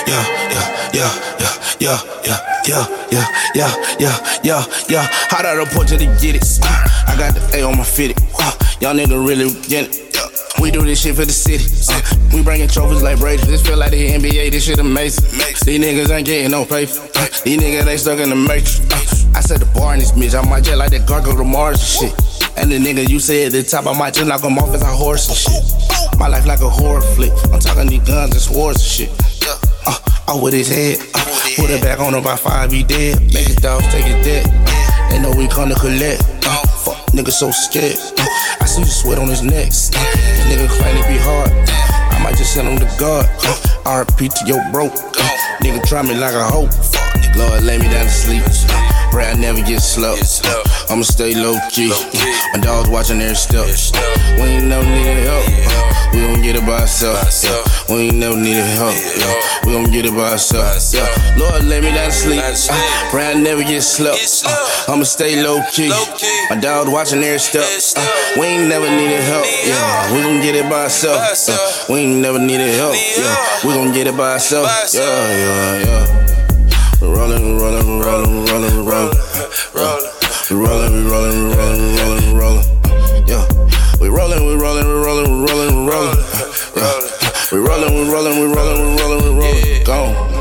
yeah, 0.07 0.24
yeah, 0.48 0.67
yeah, 0.93 1.12
yeah, 1.39 1.53
yeah, 1.79 1.98
yeah, 2.25 2.39
yeah, 2.65 2.88
yeah, 3.12 3.27
yeah, 3.55 3.72
yeah, 4.00 4.15
yeah, 4.43 4.65
yeah. 4.89 5.07
Hot 5.31 5.46
out 5.46 5.60
of 5.60 5.69
porch 5.72 5.89
to 5.89 5.98
get 5.98 6.36
it. 6.36 6.43
I 7.07 7.15
got 7.17 7.34
the 7.34 7.57
A 7.57 7.63
on 7.63 7.77
my 7.77 7.84
fitted. 7.84 8.17
Y'all 8.79 8.93
nigga 8.93 9.17
really 9.17 9.50
get 9.67 9.89
it. 9.89 10.07
We 10.60 10.72
do 10.72 10.81
this 10.81 11.01
shit 11.01 11.15
for 11.15 11.25
the 11.25 11.31
city. 11.31 11.65
Uh, 11.89 12.01
we 12.34 12.43
bringing 12.43 12.67
trophies 12.67 13.03
like 13.03 13.19
Brady. 13.19 13.43
This 13.43 13.65
feel 13.65 13.77
like 13.77 13.91
the 13.91 14.10
NBA. 14.10 14.51
This 14.51 14.65
shit 14.65 14.79
amazing. 14.79 15.25
These 15.65 15.79
niggas 15.79 16.10
ain't 16.10 16.25
getting 16.25 16.51
no 16.51 16.65
paper. 16.65 16.93
Uh, 17.15 17.27
these 17.43 17.60
niggas 17.62 17.86
they 17.86 17.98
stuck 17.98 18.19
in 18.19 18.29
the 18.29 18.36
matrix. 18.36 18.79
Uh, 18.91 19.38
I 19.38 19.41
set 19.41 19.60
the 19.60 19.67
bar 19.67 19.93
in 19.93 20.00
this 20.00 20.12
bitch. 20.12 20.34
I 20.34 20.48
might 20.50 20.63
jet 20.63 20.77
like 20.77 20.91
that 20.91 21.07
Gargo 21.07 21.38
to 21.38 21.43
Mars 21.43 22.01
and 22.01 22.12
shit. 22.12 22.37
And 22.57 22.71
the 22.71 22.77
nigga 22.77 23.07
you 23.07 23.19
said 23.19 23.47
at 23.47 23.51
the 23.53 23.63
top, 23.63 23.85
I 23.85 23.97
might 23.97 24.15
just 24.15 24.27
knock 24.27 24.43
him 24.43 24.57
off 24.57 24.73
as 24.73 24.81
a 24.81 24.85
horse 24.85 25.29
and 25.29 25.37
shit. 25.37 26.19
My 26.19 26.27
life 26.27 26.45
like 26.45 26.61
a 26.61 26.69
horror 26.69 27.01
flick. 27.01 27.31
I'm 27.53 27.59
talking 27.59 27.87
these 27.87 28.01
guns 28.01 28.33
and 28.33 28.41
swords 28.41 28.81
and 28.81 28.89
shit. 28.89 29.11
Uh, 29.85 29.99
uh, 30.27 30.39
with 30.41 30.53
his 30.53 30.67
head. 30.67 30.97
Uh, 31.13 31.23
put 31.55 31.69
it 31.69 31.81
back 31.81 31.99
on 31.99 32.15
him 32.15 32.23
by 32.23 32.35
five, 32.35 32.71
he 32.71 32.83
dead. 32.83 33.21
Make 33.31 33.49
it 33.49 33.61
dogs 33.61 33.85
take 33.93 34.05
it 34.05 34.23
dead. 34.23 34.45
Uh, 34.49 35.09
they 35.09 35.21
know 35.21 35.31
we 35.37 35.47
come 35.47 35.69
to 35.69 35.75
collect. 35.75 36.23
Uh, 36.43 36.65
fuck, 36.81 36.97
nigga 37.13 37.31
so 37.31 37.51
scared. 37.51 37.95
Uh, 38.17 38.25
I 38.59 38.65
see 38.65 38.81
the 38.81 38.89
sweat 38.89 39.19
on 39.19 39.27
his 39.29 39.43
neck. 39.43 39.67
Uh, 39.67 39.69
this 39.69 40.45
nigga 40.49 40.67
claim 40.81 40.97
to 40.97 41.07
be 41.07 41.17
hard. 41.21 41.51
I 42.11 42.19
might 42.23 42.35
just 42.37 42.53
send 42.55 42.67
him 42.67 42.79
to 42.79 42.89
God. 42.99 43.25
Uh, 43.85 44.03
RP 44.03 44.33
to 44.33 44.45
your 44.47 44.63
broke. 44.71 44.93
Uh, 44.93 45.29
nigga 45.61 45.85
try 45.87 46.01
me 46.01 46.15
like 46.15 46.33
a 46.33 46.43
hoe. 46.43 46.67
Lord, 47.36 47.63
lay 47.63 47.77
me 47.77 47.89
down 47.89 48.05
to 48.05 48.12
sleep. 48.12 48.43
Pray 49.12 49.29
I 49.29 49.34
never 49.36 49.62
get 49.62 49.81
slow. 49.81 50.15
I'ma 50.89 51.03
stay 51.03 51.34
low 51.36 51.55
key. 51.72 51.89
My 52.53 52.60
dog's 52.60 52.89
watching 52.89 53.22
every 53.22 53.36
step. 53.36 53.65
We 54.38 54.43
ain't 54.57 54.67
never 54.67 54.86
needed 54.86 55.25
help. 55.25 55.46
We 56.13 56.22
gon' 56.22 56.41
get 56.41 56.55
it 56.55 56.65
by 56.65 56.81
ourselves. 56.81 57.46
We 57.89 57.96
ain't 58.10 58.15
never 58.17 58.36
needed 58.36 58.65
help. 58.77 58.96
We 59.65 59.74
gon' 59.74 59.91
get 59.91 60.05
it 60.05 60.13
by 60.13 60.31
ourselves. 60.31 60.96
Lord, 61.38 61.63
lay 61.65 61.81
me 61.81 61.91
down 61.91 62.10
to 62.10 62.12
sleep. 62.12 62.41
Pray 63.12 63.31
I 63.31 63.34
never 63.34 63.63
get 63.63 63.81
slow. 63.81 64.13
Uh, 64.13 64.91
I'ma 64.91 65.03
stay 65.03 65.41
low 65.43 65.62
key. 65.72 65.89
My 66.50 66.57
dog 66.60 66.88
watching 66.91 67.24
every 67.24 67.39
step. 67.39 67.63
Uh, 67.96 68.39
we 68.39 68.46
ain't 68.48 68.69
never 68.69 68.89
needed 68.89 69.22
help. 69.22 69.46
Yeah, 69.65 70.13
we 70.13 70.22
gon' 70.22 70.41
get 70.41 70.55
it 70.55 70.69
by 70.69 70.84
ourselves. 70.84 71.50
Uh, 71.50 71.86
we 71.89 72.00
ain't 72.00 72.22
never 72.22 72.39
needed 72.39 72.74
help. 72.75 72.96
Yeah, 72.96 73.36
we 73.67 73.74
gon' 73.74 73.93
get 73.93 74.07
it 74.07 74.15
by 74.17 74.34
ourselves. 74.34 74.96
Yeah, 74.96 75.01
yeah, 75.01 75.86
yeah. 75.86 76.16
Rolling, 77.00 77.58
rolling, 77.58 78.00
rolling, 78.00 78.46
rolling, 78.46 78.86
rolling. 78.86 79.18
Rolling, 79.74 80.08
rolling, 80.51 80.94
we 80.94 81.10
rolling, 81.10 81.48
we 81.48 81.54
rolling, 81.54 82.34
we 82.34 82.39
rolling. 82.39 83.27
Yeah. 83.27 83.46
We 84.01 84.10
rolling, 84.10 84.46
we 84.46 84.56
rolling, 84.56 84.88
we 84.88 84.94
rolling, 84.94 85.32
we 85.32 85.51
rolling, 85.51 85.86
we 85.86 85.92
rolling. 85.92 86.18
Yeah. 86.75 87.00
We 87.51 87.60
rolling, 87.60 87.94
we 87.94 88.12
rolling, 88.12 88.39
we 88.39 88.46
rolling, 88.54 88.96
we 88.96 89.01
rolling, 89.01 89.24
we 89.24 89.30
rolling. 89.39 89.84
Gone. 89.84 90.37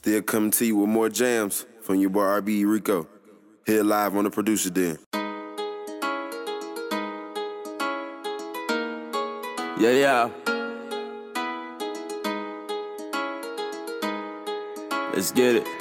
Still 0.00 0.22
coming 0.22 0.50
to 0.52 0.64
you 0.64 0.76
with 0.76 0.88
more 0.88 1.10
jams 1.10 1.66
from 1.82 1.96
your 1.96 2.08
boy 2.08 2.22
RB 2.22 2.64
Reeko. 2.64 3.06
Here 3.66 3.82
live 3.82 4.16
on 4.16 4.24
the 4.24 4.30
producer 4.30 4.70
den. 4.70 4.98
Yeah, 9.78 9.90
yeah. 9.90 10.30
Let's 15.12 15.32
get 15.32 15.56
it. 15.56 15.64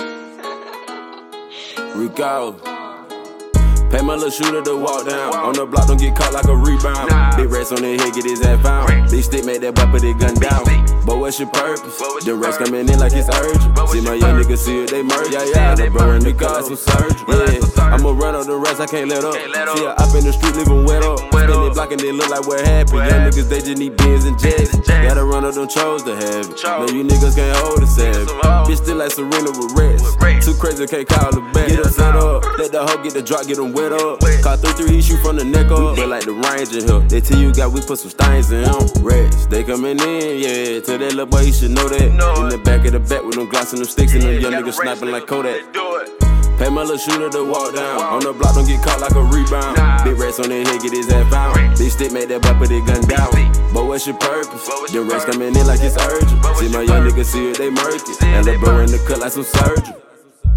Reeko. 1.96 2.60
Pay 3.90 4.02
my 4.02 4.16
little 4.16 4.30
shooter 4.32 4.62
to 4.62 4.76
walk 4.76 5.08
down. 5.08 5.34
On 5.34 5.54
the 5.54 5.66
block, 5.66 5.88
don't 5.88 5.98
get 5.98 6.14
caught 6.18 6.34
like 6.34 6.44
a 6.44 6.58
rebound. 6.58 7.38
Big 7.38 7.50
rats 7.50 7.72
on 7.72 7.82
their 7.82 7.98
head, 7.98 8.14
get 8.14 8.26
his 8.26 8.42
ass 8.42 8.62
found. 8.62 9.10
Big 9.10 9.24
stick 9.24 9.46
make 9.46 9.62
that 9.62 9.76
boy 9.76 9.86
put 9.86 10.04
his 10.04 10.16
gun 10.16 10.34
down. 10.36 10.89
But 11.10 11.18
what's 11.18 11.40
your 11.40 11.50
purpose? 11.50 11.98
The 12.22 12.36
rest 12.38 12.60
coming 12.60 12.88
in 12.88 13.00
like 13.00 13.14
it's 13.18 13.26
urgent. 13.34 13.74
See 13.90 14.02
my 14.06 14.14
young 14.14 14.38
niggas 14.38 14.62
see 14.62 14.86
it, 14.86 14.92
they 14.94 15.02
merge. 15.02 15.34
Yeah, 15.34 15.42
yeah, 15.50 15.74
they 15.74 15.90
in 15.90 16.22
the 16.22 16.38
car, 16.38 16.62
some 16.62 16.78
surgery. 16.78 17.26
Yeah, 17.26 17.90
I'ma 17.90 18.14
run 18.14 18.38
on 18.38 18.46
the 18.46 18.54
rest, 18.54 18.80
I 18.80 18.86
can't 18.86 19.10
let 19.10 19.26
up. 19.26 19.34
See 19.34 19.90
her 19.90 19.98
up 19.98 20.14
in 20.14 20.22
the 20.22 20.30
street, 20.30 20.54
living 20.54 20.86
wet 20.86 21.02
up. 21.02 21.18
Spin 21.34 21.50
it 21.50 21.74
block 21.74 21.92
and 21.92 22.00
they 22.00 22.12
look 22.12 22.30
like 22.30 22.46
what 22.46 22.62
happened. 22.62 23.10
Young 23.10 23.26
niggas, 23.26 23.50
they 23.50 23.58
just 23.58 23.82
need 23.82 23.98
beans 23.98 24.26
and 24.26 24.38
jets. 24.38 24.78
Gotta 24.86 25.26
run 25.26 25.46
up 25.46 25.56
them 25.58 25.68
chose 25.68 26.04
to 26.04 26.14
have 26.14 26.46
it. 26.46 26.62
No, 26.62 26.86
you 26.94 27.02
niggas 27.02 27.34
can't 27.34 27.58
hold 27.58 27.82
it, 27.82 27.90
savage. 27.90 28.30
Bitch 28.70 28.78
still 28.78 29.02
like 29.02 29.10
Serena 29.10 29.50
with 29.50 29.74
rest. 29.74 30.06
Too 30.46 30.54
crazy, 30.62 30.86
can't 30.86 31.10
call 31.10 31.34
it 31.34 31.42
back. 31.58 31.74
Get 31.74 31.82
her 31.82 31.90
set 31.90 32.16
up. 32.16 32.46
Let 32.62 32.72
the 32.72 32.86
hoe 32.86 33.02
get 33.02 33.18
the 33.18 33.24
drop, 33.24 33.48
get 33.48 33.58
them 33.58 33.74
wet 33.74 33.94
up. 33.94 34.22
Caught 34.46 34.62
3 34.62 34.86
3, 34.86 34.94
he 34.94 35.02
shoot 35.02 35.18
from 35.26 35.38
the 35.38 35.44
neck 35.44 35.72
up. 35.74 35.98
But 35.98 36.08
like 36.08 36.26
the 36.26 36.38
Ranger 36.38 36.86
here. 36.86 37.02
They 37.10 37.22
tell 37.22 37.40
you 37.40 37.52
got, 37.52 37.72
we 37.72 37.82
put 37.82 37.98
some 37.98 38.12
stains 38.12 38.52
in 38.52 38.62
him. 38.62 38.86
Reds, 39.02 39.48
they 39.48 39.64
coming 39.64 39.98
in, 39.98 40.38
yeah. 40.38 40.80
That 41.00 41.16
little 41.16 41.28
boy, 41.28 41.48
you 41.48 41.54
should 41.54 41.72
know 41.72 41.88
that. 41.88 42.12
In 42.12 42.18
the 42.52 42.60
back 42.60 42.84
of 42.84 42.92
the 42.92 43.00
back 43.00 43.24
with 43.24 43.36
them 43.36 43.48
glass 43.48 43.72
and 43.72 43.80
them 43.80 43.88
sticks 43.88 44.12
and 44.14 44.22
them 44.22 44.36
young 44.36 44.52
niggas 44.52 44.76
sniping 44.76 45.12
like 45.12 45.28
Kodak. 45.28 45.64
Pay 46.60 46.68
my 46.68 46.84
little 46.84 46.98
shooter 47.00 47.30
to 47.30 47.48
walk 47.48 47.74
down. 47.74 48.04
On 48.04 48.20
the 48.20 48.34
block, 48.36 48.54
don't 48.54 48.68
get 48.68 48.84
caught 48.84 49.00
like 49.00 49.16
a 49.16 49.24
rebound. 49.24 49.80
Big 50.04 50.20
rats 50.20 50.44
on 50.44 50.50
their 50.52 50.60
head, 50.68 50.82
get 50.84 50.92
his 50.92 51.08
ass 51.08 51.24
found. 51.32 51.56
Big 51.80 51.90
stick 51.90 52.12
make 52.12 52.28
that 52.28 52.44
boy 52.44 52.52
put 52.60 52.68
his 52.68 52.84
gun 52.84 53.00
down. 53.08 53.32
But 53.72 53.88
what's 53.88 54.08
your 54.12 54.20
purpose? 54.20 54.68
The 54.92 55.00
rest 55.08 55.32
coming 55.32 55.56
in 55.56 55.64
like 55.64 55.80
it's 55.80 55.96
urgent. 55.96 56.44
See 56.60 56.68
my 56.68 56.84
young 56.84 57.08
niggas 57.08 57.32
see 57.32 57.48
it, 57.48 57.58
they 57.58 57.72
murky. 57.72 58.20
And 58.20 58.44
the 58.44 58.60
bro 58.60 58.84
in 58.84 58.92
the 58.92 59.00
cut 59.08 59.24
like 59.24 59.32
some 59.32 59.48
surgery. 59.48 60.09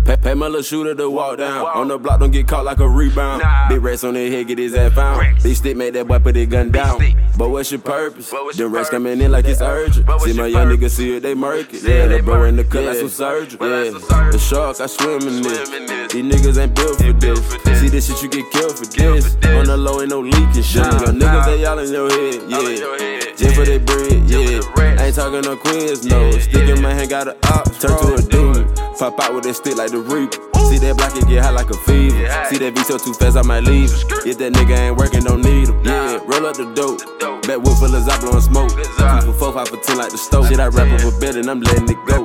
Pay, 0.05 0.17
pay 0.17 0.35
my 0.35 0.47
little 0.47 0.63
shooter 0.63 0.95
to 0.95 1.09
walk 1.09 1.39
down. 1.39 1.65
On 1.67 1.89
the 1.89 1.99
block, 1.99 2.21
don't 2.21 2.33
get 2.33 2.49
caught 2.49 2.65
like 2.65 2.81
a 2.81 2.89
rebound. 2.89 3.43
Big 3.69 3.83
rats 3.83 4.03
on 4.03 4.15
their 4.15 4.31
head, 4.31 4.49
get 4.49 4.59
his 4.59 4.75
ass 4.75 4.93
found. 4.93 5.43
Big 5.43 5.57
stick 5.57 5.77
make 5.77 5.93
that 5.95 6.09
boy 6.09 6.19
put 6.19 6.35
his 6.35 6.49
gun 6.49 6.71
down. 6.71 7.01
But 7.37 7.51
what's 7.51 7.71
your 7.71 7.81
purpose? 7.81 8.31
The 8.57 8.69
rest 8.69 8.91
coming 8.91 9.21
in 9.21 9.31
like 9.31 9.45
it's 9.45 9.61
urgent. 9.61 10.09
See 10.21 10.33
my 10.33 10.47
young 10.47 10.69
niggas 10.69 10.91
see 10.91 11.17
it, 11.17 11.23
they 11.23 11.35
murky. 11.35 11.79
Yeah, 11.79 12.07
the 12.07 12.21
bro 12.23 12.45
in 12.45 12.57
the 12.57 12.65
cut 12.65 12.85
like 12.85 12.97
some 12.97 13.09
surgery. 13.09 13.59
Yeah, 13.61 13.91
the 14.31 14.39
shark, 14.39 14.81
I 14.81 14.87
swim 14.87 15.23
in 15.29 15.43
this. 15.43 16.13
These 16.13 16.25
niggas 16.25 16.59
ain't 16.61 16.75
built 16.75 16.97
for 16.97 17.13
this. 17.13 17.81
See 17.81 17.89
this 17.89 18.07
shit, 18.09 18.23
you 18.23 18.29
get 18.29 18.51
killed 18.51 18.77
for 18.77 18.85
this. 18.85 19.35
On 19.47 19.65
the 19.65 19.77
low, 19.77 20.01
ain't 20.01 20.11
no 20.11 20.21
leaking 20.21 20.63
shit. 20.63 20.85
Your 20.85 21.15
niggas, 21.15 21.47
they 21.47 21.65
all 21.65 21.79
in 21.79 21.93
your 21.93 22.11
head, 22.11 22.43
yeah. 22.49 23.35
Just 23.37 23.55
for 23.55 23.65
they 23.65 23.79
bread, 23.79 24.29
yeah. 24.29 25.03
Ain't 25.03 25.15
talking 25.15 25.41
no 25.43 25.57
quiz, 25.57 26.05
no. 26.05 26.31
Stick 26.33 26.69
in 26.69 26.83
my 26.83 26.93
hand, 26.93 27.09
got 27.09 27.29
a 27.29 27.37
op, 27.49 27.65
turn 27.79 27.99
to 27.99 28.15
a 28.15 28.23
dude. 28.23 28.62
Pop 29.03 29.19
out 29.19 29.35
with 29.35 29.43
that 29.43 29.59
stick 29.59 29.75
like 29.75 29.91
the 29.91 29.99
reaper. 29.99 30.39
See 30.71 30.79
that 30.79 30.95
block, 30.95 31.11
it 31.19 31.27
get 31.27 31.43
hot 31.43 31.59
like 31.59 31.67
a 31.75 31.79
fever. 31.91 32.23
See 32.47 32.63
that 32.63 32.71
beat 32.71 32.87
so 32.87 33.03
too 33.03 33.11
fast, 33.19 33.35
I 33.35 33.43
might 33.43 33.67
leave. 33.67 33.91
If 34.23 34.39
that 34.39 34.55
nigga 34.55 34.79
ain't 34.79 34.95
working, 34.95 35.27
don't 35.27 35.43
need 35.43 35.75
him. 35.75 35.83
Yeah, 35.83 36.23
roll 36.23 36.47
up 36.47 36.55
the 36.55 36.71
dope. 36.71 37.03
Back 37.43 37.59
with 37.67 37.83
of 37.83 37.91
I 37.99 38.15
blowing 38.23 38.47
smoke. 38.47 38.71
Two 38.71 39.27
for 39.27 39.35
four, 39.35 39.53
five 39.59 39.67
for 39.67 39.83
ten 39.83 39.99
like 39.99 40.15
the 40.15 40.19
stove. 40.23 40.47
Shit, 40.47 40.63
I 40.63 40.71
rap 40.71 40.87
up 40.87 41.03
a 41.03 41.11
bit 41.19 41.35
and 41.35 41.51
I'm 41.51 41.59
letting 41.59 41.91
it 41.91 41.99
go. 42.07 42.23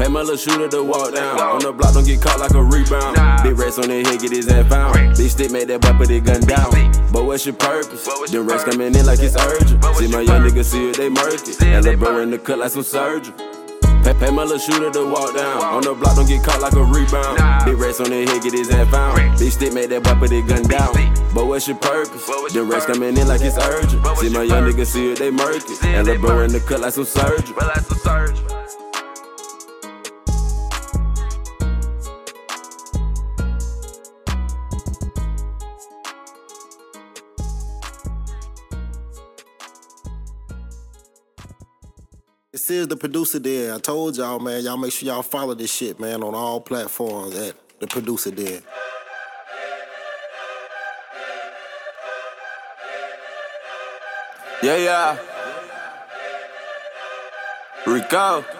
Pay 0.00 0.08
my 0.08 0.24
little 0.24 0.40
shooter 0.40 0.64
to 0.72 0.80
walk 0.80 1.12
down. 1.12 1.44
On 1.44 1.60
the 1.60 1.76
block, 1.76 1.92
don't 1.92 2.08
get 2.08 2.24
caught 2.24 2.40
like 2.40 2.56
a 2.56 2.64
rebound. 2.64 3.12
Big 3.44 3.60
rats 3.60 3.76
on 3.76 3.92
their 3.92 4.00
head, 4.00 4.16
get 4.16 4.32
his 4.32 4.48
ass 4.48 4.64
found. 4.64 4.96
Big 5.12 5.28
stick 5.28 5.52
make 5.52 5.68
that 5.68 5.84
boy 5.84 5.92
put 5.92 6.08
his 6.08 6.24
gun 6.24 6.40
down. 6.48 6.72
But 7.12 7.28
what's 7.28 7.44
your 7.44 7.52
purpose? 7.60 8.08
The 8.32 8.40
rest 8.40 8.64
coming 8.64 8.96
in 8.96 9.04
like 9.04 9.20
it's 9.20 9.36
urgent. 9.36 9.84
See 10.00 10.08
my 10.08 10.24
young 10.24 10.40
niggas 10.40 10.72
see 10.72 10.88
it, 10.88 10.96
they 10.96 11.12
murky. 11.12 11.52
And 11.68 11.84
the 11.84 12.00
bro 12.00 12.24
in 12.24 12.32
the 12.32 12.40
cut 12.40 12.64
like 12.64 12.72
some 12.72 12.80
surgery. 12.80 13.36
Pay, 14.08 14.14
pay 14.18 14.30
my 14.30 14.42
little 14.42 14.58
shooter 14.58 14.90
to 14.90 15.04
walk 15.04 15.34
down. 15.34 15.60
On 15.62 15.82
the 15.82 15.92
block, 15.92 16.16
don't 16.16 16.26
get 16.26 16.42
caught 16.42 16.62
like 16.62 16.72
a 16.72 16.82
rebound. 16.82 17.36
Big 17.66 17.76
rats 17.76 18.00
on 18.00 18.08
their 18.08 18.24
head, 18.24 18.42
get 18.42 18.54
his 18.54 18.70
ass 18.70 18.88
found. 18.90 19.38
Big 19.38 19.52
stick 19.52 19.74
make 19.74 19.90
that 19.90 20.02
boy 20.02 20.14
put 20.14 20.30
his 20.30 20.44
gun 20.44 20.62
down. 20.62 20.94
But 21.34 21.44
what's 21.44 21.68
your 21.68 21.76
purpose? 21.76 22.24
The 22.54 22.64
rest 22.64 22.86
coming 22.86 23.18
in 23.18 23.28
like 23.28 23.42
it's 23.42 23.58
urgent. 23.58 24.06
See 24.16 24.30
my 24.30 24.44
young 24.44 24.64
niggas 24.64 24.86
see 24.86 25.12
it, 25.12 25.18
they 25.18 25.30
murky. 25.30 25.74
And 25.82 26.06
the 26.06 26.16
bro 26.16 26.40
in 26.40 26.52
the 26.52 26.60
cut 26.60 26.80
like 26.80 26.94
some 26.94 27.04
surgery. 27.04 27.54
This 27.54 28.57
is 42.78 42.88
the 42.88 42.96
producer 42.96 43.38
den. 43.38 43.74
I 43.74 43.78
told 43.78 44.16
y'all, 44.16 44.38
man. 44.38 44.64
Y'all 44.64 44.76
make 44.76 44.92
sure 44.92 45.06
y'all 45.08 45.22
follow 45.22 45.54
this 45.54 45.72
shit, 45.72 46.00
man, 46.00 46.22
on 46.22 46.34
all 46.34 46.60
platforms 46.60 47.34
at 47.36 47.54
the 47.80 47.86
producer 47.86 48.30
den. 48.30 48.62
Yeah, 54.62 54.76
yeah. 54.76 55.18
Reeko. 57.84 58.57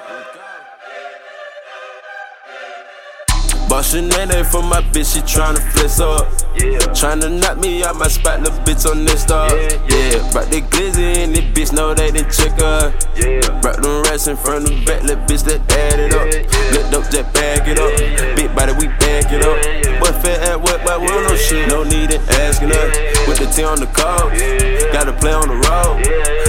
Bustin' 3.79 4.09
nene 4.09 4.45
for 4.45 4.61
my 4.61 4.83
bitch, 4.91 5.15
she 5.15 5.21
tryna 5.21 5.63
flex 5.71 6.01
up. 6.01 6.27
Yeah. 6.59 6.83
Tryna 6.99 7.31
knock 7.39 7.59
me 7.59 7.85
out 7.85 7.95
my 7.95 8.09
spot, 8.09 8.43
the 8.43 8.51
bitch 8.67 8.91
on 8.91 9.05
this 9.05 9.23
stuff. 9.23 9.53
Yeah, 9.53 9.71
yeah. 9.87 10.19
yeah. 10.19 10.33
Brought 10.33 10.51
the 10.51 10.63
glizzy 10.63 11.23
in 11.23 11.33
the 11.33 11.43
bitch, 11.55 11.73
know 11.73 11.95
they 11.95 12.11
didn't 12.11 12.33
check 12.35 12.59
her. 12.59 12.91
Yeah. 13.15 13.61
Brought 13.61 13.81
them 13.81 14.03
rats 14.03 14.27
in 14.27 14.37
front 14.37 14.65
of 14.65 14.71
the 14.75 14.85
back, 14.85 15.05
little 15.05 15.23
bitch, 15.31 15.45
that 15.47 15.63
add 15.71 16.01
it 16.01 16.11
up. 16.11 16.27
Yeah. 16.27 16.75
Lit 16.75 16.91
up, 16.91 17.07
just 17.07 17.33
bag 17.33 17.69
it 17.71 17.79
up. 17.79 17.95
Big 18.35 18.51
body, 18.51 18.73
we 18.83 18.91
back 18.99 19.31
it 19.31 19.47
up. 19.47 19.55
But 20.03 20.27
fat 20.27 20.43
at 20.43 20.61
what, 20.61 20.83
but 20.85 21.01
we 21.01 21.07
don't 21.07 21.23
know 21.23 21.37
shit. 21.37 21.69
No 21.69 21.85
need 21.85 22.11
in 22.11 22.21
asking 22.35 22.75
us. 22.75 22.91
With 23.31 23.39
the 23.39 23.47
T 23.47 23.63
on 23.63 23.79
the 23.79 23.87
coast. 23.95 24.43
Gotta 24.91 25.15
play 25.15 25.31
on 25.31 25.47
the 25.47 25.55
road. 25.55 26.03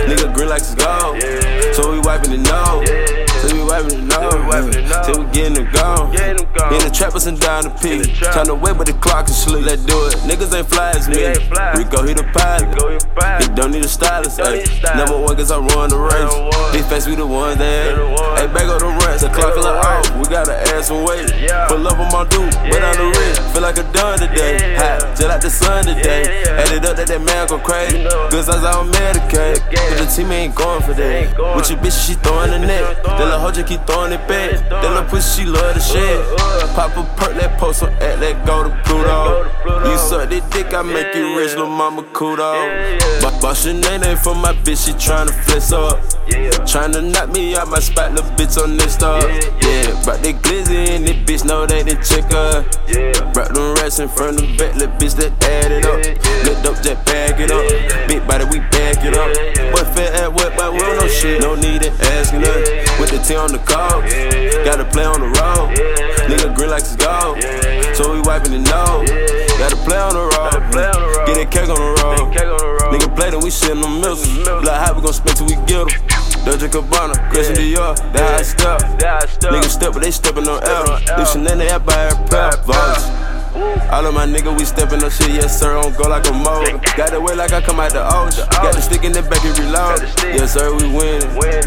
Nigga 0.09 0.33
green 0.33 0.49
like 0.49 0.65
it's 0.65 0.73
gold. 0.73 1.21
So 1.77 1.93
we 1.93 1.99
wiping 2.01 2.31
the 2.31 2.41
nose. 2.41 2.89
So 3.45 3.53
we 3.69 4.01
wiping 4.49 4.73
the 4.73 4.81
nose. 4.89 5.05
Till 5.05 5.23
we 5.23 5.31
getting 5.31 5.53
them 5.53 5.69
gone. 5.71 6.09
In 6.73 6.81
the 6.81 6.91
trappers 6.93 7.27
and 7.27 7.39
down 7.39 7.63
the 7.63 7.69
peak. 7.69 8.03
P. 8.03 8.09
Tryna 8.33 8.59
wait, 8.59 8.77
but 8.77 8.87
the 8.87 8.93
clock 8.93 9.29
is 9.29 9.37
sleep. 9.37 9.65
Let's 9.65 9.83
do 9.85 9.95
it. 10.07 10.15
Niggas 10.25 10.53
ain't 10.53 10.69
fly 10.69 10.91
as 10.91 11.07
me. 11.07 11.15
Reeko, 11.77 12.07
he 12.07 12.13
the 12.13 12.25
pilot. 12.33 12.69
He 13.41 13.47
don't 13.55 13.71
need 13.71 13.85
a 13.85 13.87
stylist. 13.87 14.39
Ay. 14.39 14.65
Number 14.95 15.17
one, 15.17 15.35
cause 15.35 15.51
I 15.51 15.59
run 15.59 15.89
the 15.89 15.97
race. 15.97 16.33
Big 16.73 16.85
face, 16.85 17.07
we 17.07 17.15
the 17.15 17.25
ones 17.25 17.57
that. 17.57 17.97
Hey, 18.37 18.47
back 18.47 18.69
on 18.69 18.79
the 18.79 18.89
runs. 19.05 19.21
The 19.21 19.29
clock 19.29 19.53
feel 19.53 19.63
like 19.63 19.85
off. 19.85 20.05
We 20.17 20.25
gotta 20.29 20.57
add 20.73 20.83
some 20.85 21.03
weight. 21.03 21.29
Pull 21.67 21.87
up 21.87 21.99
on 21.99 22.09
my 22.11 22.23
dude. 22.29 22.53
Wait 22.69 22.81
on 22.81 22.95
the 22.97 23.07
wrist. 23.17 23.41
Feel 23.53 23.61
like 23.61 23.77
a 23.77 23.85
done 23.93 24.19
today. 24.19 24.75
Hot, 24.77 25.01
just 25.17 25.29
like 25.29 25.41
the 25.41 25.49
sun 25.49 25.85
today. 25.85 26.43
Add 26.45 26.71
it 26.71 26.85
up 26.85 26.97
that 26.97 27.07
that 27.07 27.21
man 27.21 27.47
go 27.47 27.59
crazy. 27.59 28.03
Good 28.29 28.45
size, 28.45 28.63
I'm 28.63 28.91
Medicaid. 28.91 29.61
But 29.69 29.97
the 29.97 30.07
team 30.09 30.31
ain't 30.31 30.55
going 30.55 30.81
for 30.81 30.93
that. 30.93 31.37
With 31.55 31.69
your 31.69 31.79
bitch, 31.79 31.97
she 32.05 32.13
throwing 32.21 32.51
the 32.51 32.59
net. 32.59 33.03
That 33.03 33.19
little 33.19 33.39
hoe 33.39 33.51
just 33.59 33.67
keep 33.67 33.85
throwing 33.87 34.11
it 34.13 34.25
back. 34.27 34.51
That 34.69 34.83
little 34.83 35.03
pussy, 35.09 35.41
she 35.41 35.47
love 35.47 35.75
the 35.75 35.81
shit. 35.81 36.37
Pop 36.75 36.95
a 36.95 37.03
perk, 37.17 37.35
that 37.35 37.57
post 37.59 37.83
on 37.83 37.89
act, 38.01 38.19
let 38.19 38.45
go 38.45 38.63
to 38.63 38.69
Pluto. 38.85 39.38
You 39.65 39.97
suck 39.97 40.29
this 40.29 40.43
dick, 40.51 40.73
I 40.73 40.81
make 40.81 41.13
you 41.13 41.37
rich, 41.37 41.51
little 41.51 41.67
mama 41.67 42.03
kudo. 42.03 43.21
But 43.21 43.41
boss 43.41 43.65
your 43.65 43.75
name 43.75 44.03
ain't 44.03 44.19
for 44.19 44.33
my 44.33 44.53
bitch, 44.53 44.85
she 44.85 44.93
tryna 44.93 45.31
flex 45.45 45.71
up. 45.71 45.99
Tryna 46.63 47.11
knock 47.11 47.29
me 47.33 47.55
out 47.55 47.67
my 47.67 47.79
spot, 47.79 48.13
little 48.13 48.29
bitch 48.31 48.61
on 48.61 48.77
this 48.77 48.93
stuff. 48.93 49.23
Yeah, 49.61 50.03
brought 50.03 50.21
the 50.21 50.33
glizzy 50.33 50.89
in 50.95 51.03
this 51.03 51.17
bitch, 51.27 51.45
know 51.45 51.65
they 51.65 51.83
didn't 51.83 52.03
check 52.03 52.31
her. 52.31 52.63
Brought 53.33 53.53
them 53.53 53.73
rats 53.75 53.99
in 53.99 54.07
front 54.07 54.39
of 54.39 54.47
the 54.47 54.57
back, 54.57 54.75
little 54.75 54.95
bitch 54.95 55.15
that 55.15 55.31
add 55.43 55.71
it 55.71 55.85
up. 55.85 55.97
Lit 56.45 56.65
up, 56.65 56.81
just 56.81 57.05
bag 57.05 57.39
it 57.39 57.51
up. 57.51 58.07
Big 58.07 58.25
body, 58.27 58.45
we 58.45 58.59
back 58.71 59.03
it 59.03 59.15
up. 59.17 59.27
But 59.73 59.87
fat 59.93 60.13
at 60.15 60.31
what, 60.31 60.55
but 60.55 60.71
we 60.71 60.79
don't 60.79 60.97
know 60.97 61.07
shit. 61.07 61.41
No 61.41 61.55
need 61.55 61.83
in 61.83 61.93
asking 62.15 62.43
us. 62.43 62.69
With 62.99 63.11
the 63.11 63.19
T 63.19 63.35
on 63.35 63.51
the 63.51 63.59
call. 63.59 64.01
Gotta 64.63 64.85
play 64.85 65.03
on 65.03 65.19
the 65.19 65.27
road. 65.27 65.75
Nigga 66.29 66.55
green 66.55 66.69
like 66.69 66.83
it's 66.83 66.95
gold. 66.95 67.41
So 67.95 68.13
we 68.13 68.21
wiping 68.21 68.51
the 68.51 68.59
nose. 68.59 69.48
Gotta 69.59 69.75
play 69.83 69.99
on 69.99 70.13
the 70.13 70.23
road. 70.23 70.55
Get 71.27 71.35
that 71.35 71.51
cake 71.51 71.67
on 71.67 71.75
the 71.75 71.91
road. 71.99 72.31
Nigga 72.89 73.15
play 73.15 73.29
then 73.29 73.41
we 73.41 73.51
shit 73.51 73.71
in 73.71 73.81
the 73.81 73.89
middle. 73.89 74.15
Like 74.63 74.79
how 74.79 74.95
we 74.95 75.01
gon' 75.01 75.13
spend 75.13 75.35
till 75.35 75.45
we 75.47 75.55
get 75.67 75.83
'em. 75.83 75.87
Dolce 76.45 76.67
Gabbana, 76.69 77.29
Christian 77.29 77.57
Dior, 77.57 77.93
that 78.13 78.39
I 78.39 78.41
step. 78.41 78.79
Niggas 79.51 79.69
step, 79.69 79.91
but 79.91 80.01
they 80.01 80.11
steppin' 80.11 80.47
on 80.47 80.63
L. 80.63 80.99
This 81.17 81.33
Chanel, 81.33 81.57
they 81.57 81.69
out 81.69 81.85
by 81.85 81.93
her. 81.93 82.15
All 83.91 84.05
of 84.05 84.13
my 84.13 84.25
niggas, 84.25 84.57
we 84.57 84.63
steppin' 84.63 85.03
up 85.03 85.11
shit, 85.11 85.29
yes 85.31 85.59
sir, 85.59 85.75
on 85.75 85.91
go 85.93 86.07
like 86.07 86.25
a 86.27 86.31
motor. 86.31 86.79
Got 86.95 87.11
the 87.11 87.19
way 87.19 87.35
like 87.35 87.51
I 87.51 87.59
come 87.61 87.81
out 87.81 87.91
the 87.91 88.01
ocean. 88.01 88.47
Got 88.49 88.73
the 88.73 88.81
stick 88.81 89.03
in 89.03 89.11
the 89.11 89.21
back 89.21 89.43
and 89.43 89.59
reload. 89.59 90.01
Yes 90.23 90.53
sir, 90.53 90.71
we 90.71 90.87
win. 90.87 91.19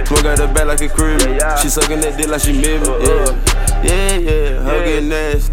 Smoke 0.06 0.24
out 0.24 0.38
the 0.38 0.48
back 0.48 0.66
like 0.66 0.80
a 0.80 0.88
crib. 0.88 1.20
She 1.60 1.68
suckin' 1.68 2.00
that 2.00 2.16
dick 2.16 2.28
like 2.28 2.40
she 2.40 2.52
mid 2.52 2.88
uh-uh. 2.88 3.36
Yeah, 3.84 4.16
yeah, 4.16 4.30
yeah, 4.30 4.62
her 4.62 4.84
get 4.84 5.04
nasty. 5.04 5.52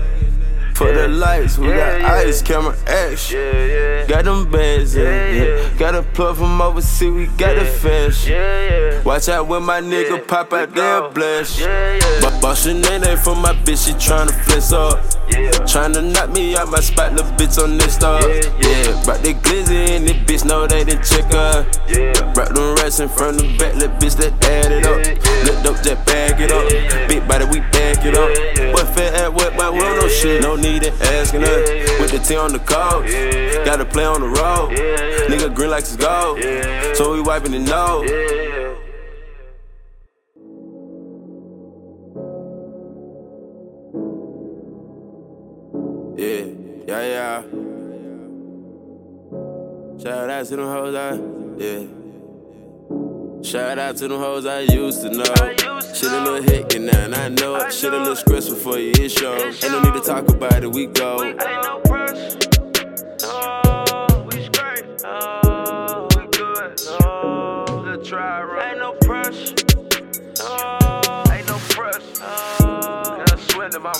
For 0.79 0.93
the 0.93 1.09
lights, 1.09 1.57
we 1.57 1.67
got 1.67 2.01
ice, 2.03 2.41
camera 2.41 2.73
action. 2.87 4.07
Got 4.07 4.23
them 4.23 4.49
bands, 4.49 4.95
yeah, 4.95 5.29
yeah. 5.29 5.69
Got 5.77 5.95
a 5.95 6.03
plug 6.03 6.37
from 6.37 6.61
overseas, 6.61 7.11
we 7.11 7.25
got 7.35 7.55
the 7.55 7.65
fashion. 7.65 9.03
Watch 9.03 9.27
out 9.27 9.49
when 9.49 9.63
my 9.63 9.81
nigga 9.81 10.25
pop 10.25 10.53
out 10.53 10.73
there, 10.73 11.09
bless. 11.09 11.59
But 12.21 12.41
bustin' 12.41 12.77
ain't 12.85 13.19
for 13.19 13.35
my 13.35 13.51
bitch, 13.51 13.87
she 13.87 13.91
tryna 13.91 14.31
flex 14.45 14.71
up. 14.71 15.18
Tryna 15.69 16.11
knock 16.13 16.31
me 16.31 16.55
out 16.55 16.69
my 16.69 16.79
spot, 16.79 17.15
the 17.15 17.23
bitch 17.37 17.61
on 17.61 17.77
this 17.77 17.95
stuff. 17.95 18.23
Yeah, 18.23 19.03
brought 19.05 19.21
the 19.21 19.33
glizzy 19.33 19.89
in 19.89 20.05
the 20.05 20.13
bitch, 20.13 20.45
know 20.45 20.65
they 20.65 20.83
didn't 20.83 21.05
check 21.05 21.25
her. 21.31 21.63
Brought 22.33 22.55
them 22.55 22.75
rats 22.75 22.99
in 22.99 23.09
front 23.09 23.41
of 23.41 23.43
the 23.43 23.57
back, 23.57 23.75
let 23.75 23.99
bitch, 23.99 24.15
that 24.17 24.33
add 24.45 24.71
it 24.71 24.85
up. 24.85 24.97
Let 25.45 25.63
dope, 25.63 25.83
just 25.83 26.05
bag 26.05 26.41
it 26.41 26.51
up. 26.51 26.67
Big 27.07 27.27
body, 27.27 27.45
we 27.45 27.59
back 27.69 28.03
it 28.05 28.15
up. 28.15 28.29
But 28.73 28.87
fat 28.95 29.13
at 29.13 29.33
wet, 29.33 29.55
my 29.55 29.69
world, 29.69 30.01
no 30.01 30.07
shit, 30.07 30.41
no 30.41 30.55
need 30.55 30.83
it, 30.83 30.93
asking 31.01 31.41
her. 31.41 31.59
With 32.01 32.11
the 32.11 32.19
T 32.19 32.35
on 32.35 32.51
the 32.51 32.59
coast, 32.59 33.13
gotta 33.65 33.85
play 33.85 34.05
on 34.05 34.21
the 34.21 34.27
road. 34.27 34.71
Nigga 35.29 35.53
green 35.53 35.69
like 35.69 35.83
it's 35.83 35.95
gold, 35.95 36.39
so 36.95 37.13
we 37.13 37.21
wiping 37.21 37.51
the 37.51 37.59
nose. 37.59 38.48
Yeah, 46.89 47.01
yeah, 47.01 47.43
yeah. 47.43 47.43
Shout 50.01 50.27
out 50.27 50.45
to 50.47 50.55
them 50.55 50.67
hoes 50.67 50.95
I, 50.95 51.13
yeah. 51.59 51.85
Shout 53.43 53.77
out 53.77 53.95
to 53.97 54.07
them 54.07 54.19
hoes 54.19 54.47
I 54.47 54.61
used 54.61 55.03
to 55.03 55.11
know. 55.11 55.23
Shit 55.93 56.11
a 56.11 56.19
little 56.19 56.41
hectic 56.41 56.81
now, 56.81 57.05
and 57.05 57.13
I 57.13 57.29
know 57.29 57.57
it. 57.57 57.71
Shit 57.71 57.93
a 57.93 57.97
little 57.99 58.15
stressful 58.15 58.55
for 58.55 58.79
you, 58.79 58.91
it 58.95 59.11
shows. 59.11 59.63
Ain't 59.63 59.71
no 59.71 59.81
need 59.83 59.93
to 59.93 59.99
talk 60.01 60.29
about 60.29 60.63
it, 60.63 60.71
we 60.71 60.87
go. 60.87 61.23
Ain't 61.23 61.37
no 61.37 61.79
press. 61.85 62.35
No, 63.21 63.61
oh, 63.65 64.27
we 64.31 64.45
straight. 64.45 64.85
No, 65.03 66.07
we 66.17 66.25
good. 66.31 66.81
Oh, 67.03 67.65
no, 67.67 67.83
let's 67.85 68.09
try 68.09 68.41
right. 68.41 68.71
Ain't 68.71 68.79
no 68.79 68.93
press. 68.93 69.53
No, 70.39 71.23
ain't 71.31 71.45
no 71.47 71.59
press. 71.69 72.19
No, 72.19 72.25
I 73.29 73.35
swear 73.51 73.69
to 73.69 73.79
my 73.79 73.93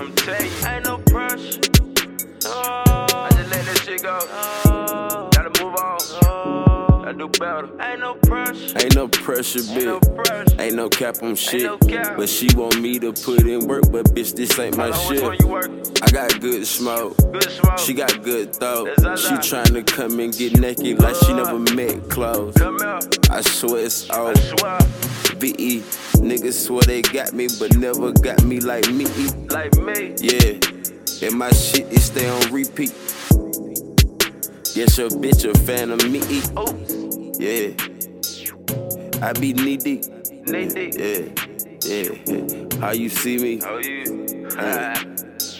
I'm 0.00 0.12
telling 0.16 0.44
you, 0.44 0.66
ain't 0.66 0.84
no 0.84 0.98
press. 0.98 1.57
Shit 3.88 4.02
go. 4.02 4.18
Oh. 4.20 5.30
Gotta 5.32 5.64
move 5.64 5.74
on. 5.74 5.98
Oh. 6.24 7.04
I 7.06 7.12
do 7.12 7.28
better. 7.28 7.68
Ain't 7.80 8.00
no 8.00 8.14
pressure. 8.14 8.78
Ain't 8.78 8.94
no 8.94 9.08
pressure, 9.08 9.60
bitch. 9.60 9.76
Ain't 9.76 9.84
no, 9.86 10.00
pressure. 10.00 10.60
Ain't 10.60 10.74
no 10.74 10.88
cap 10.90 11.22
on 11.22 11.34
shit. 11.34 11.62
No 11.62 11.78
cap. 11.78 12.16
But 12.18 12.28
she 12.28 12.48
want 12.54 12.80
me 12.80 12.98
to 12.98 13.12
put 13.12 13.46
in 13.46 13.66
work, 13.66 13.90
but 13.90 14.04
bitch, 14.14 14.36
this 14.36 14.58
ain't 14.58 14.76
my 14.76 14.90
shit. 14.90 15.24
I 16.02 16.10
got 16.10 16.38
good 16.40 16.66
smoke. 16.66 17.16
good 17.32 17.50
smoke. 17.50 17.78
She 17.78 17.94
got 17.94 18.22
good 18.22 18.54
throat. 18.54 18.90
She 19.18 19.34
tryna 19.40 19.86
come 19.86 20.20
and 20.20 20.36
get 20.36 20.58
naked 20.60 21.00
like 21.00 21.16
she 21.16 21.32
never 21.32 21.58
met 21.58 22.10
clothes. 22.10 22.56
I 23.30 23.40
swear 23.40 23.86
it's 23.86 24.10
all. 24.10 24.34
VE. 25.38 25.80
Niggas 26.18 26.66
swear 26.66 26.82
they 26.82 27.00
got 27.00 27.32
me, 27.32 27.48
but 27.58 27.74
never 27.76 28.12
got 28.12 28.42
me 28.44 28.60
like 28.60 28.90
me. 28.90 29.06
Like 29.48 29.74
me. 29.78 30.14
Yeah. 30.20 30.58
And 31.20 31.38
my 31.38 31.50
shit 31.50 31.90
is 31.92 32.04
stay 32.04 32.28
on 32.28 32.52
repeat. 32.52 32.92
Yes, 34.78 34.96
your 34.96 35.08
bitch 35.10 35.44
a 35.44 35.58
fan 35.66 35.90
of 35.90 36.08
me. 36.08 36.20
Oh 36.56 36.72
Yeah. 37.40 37.74
I 39.26 39.32
be 39.32 39.52
knee 39.52 39.76
deep. 39.76 40.04
Knee 40.46 40.68
deep. 40.68 40.94
Yeah. 40.96 41.26
Yeah. 41.82 42.80
How 42.80 42.92
you 42.92 43.08
see 43.08 43.38
me? 43.38 43.58
How 43.60 43.78
you? 43.78 44.46
Uh, 44.56 44.94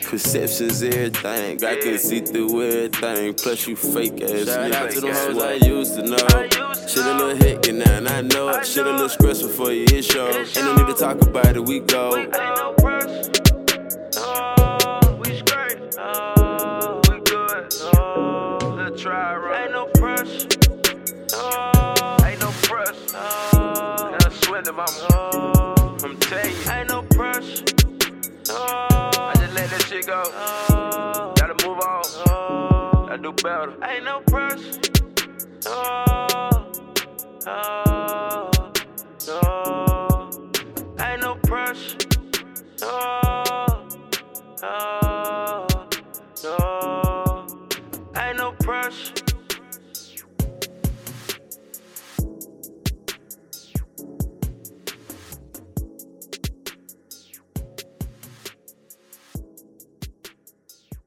perceptions, 0.05 0.85
everything. 0.85 1.65
I 1.65 1.81
can 1.81 1.99
see 1.99 2.21
through 2.21 2.63
everything. 2.63 3.35
Plus, 3.35 3.67
you 3.67 3.75
fake 3.75 4.23
ass. 4.23 4.47
Shout 4.47 4.73
out 4.73 4.91
to 4.93 5.01
the 5.01 5.13
hoes 5.13 5.43
I 5.43 5.55
used 5.67 5.97
to 5.97 6.03
know. 6.03 6.77
Shit 6.87 7.05
a 7.05 7.15
little 7.15 7.37
hectic 7.37 7.75
now, 7.75 7.97
and 7.97 8.09
I 8.09 8.21
know 8.21 8.51
it. 8.51 8.65
Shit 8.65 8.87
a 8.87 8.93
little 8.93 9.09
stressful 9.09 9.49
for 9.49 9.73
you, 9.73 9.85
it 9.89 10.05
shows. 10.05 10.57
Ain't 10.57 10.65
no 10.65 10.77
need 10.77 10.95
to 10.95 10.95
talk 10.95 11.21
about 11.23 11.57
it, 11.57 11.65
we 11.65 11.81
go. 11.81 12.31
Try 19.09 19.37
right. 19.37 19.61
Uh, 19.61 19.63
ain't 19.63 19.73
no 19.73 19.87
press. 19.95 20.47
Oh, 21.35 22.17
ain't 22.27 22.41
no 22.41 22.51
press. 22.69 23.15
Oh, 23.15 24.11
and 24.13 24.23
I 24.23 24.31
swear 24.43 24.63
to 24.63 24.73
my 24.73 24.87
mom, 25.01 25.97
I'm 26.05 26.17
telling 26.19 26.55
you, 26.55 26.71
ain't 26.71 26.89
no 26.89 27.03
press. 27.03 27.63
Oh, 28.51 29.11
I 29.19 29.35
just 29.37 29.55
let 29.55 29.71
that 29.71 29.83
shit 29.89 30.07
go. 30.07 30.23
Oh, 30.27 31.33
gotta 31.37 31.57
move 31.67 31.79
on. 31.81 32.05
Uh, 32.29 33.13
I 33.13 33.17
do 33.17 33.33
better. 33.33 33.73
Ain't 33.83 34.05
no 34.05 34.21
press. 34.27 34.61
Oh, 35.67 36.71
oh, 37.47 38.51
oh, 39.29 40.51
ain't 41.01 41.21
no 41.23 41.35
pressure. 41.37 41.97
Oh, 42.83 43.89
oh, 44.63 45.08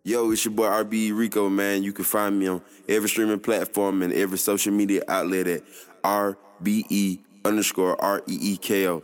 Yo, 0.04 0.32
it's 0.32 0.44
your 0.46 0.54
boy 0.56 0.66
RB 0.66 1.12
Reeko, 1.12 1.52
man. 1.52 1.84
You 1.84 1.94
can 1.94 2.06
find 2.06 2.40
me 2.40 2.48
on 2.48 2.64
every 2.90 3.08
streaming 3.08 3.40
platform 3.40 4.02
and 4.02 4.12
every 4.12 4.40
social 4.40 4.74
media 4.74 5.04
outlet 5.08 5.46
at 5.46 5.62
RBE 6.04 7.20
underscore 7.46 8.02
R 8.02 8.24
E 8.28 8.36
E 8.42 8.58
K 8.58 8.88
O. 8.88 9.04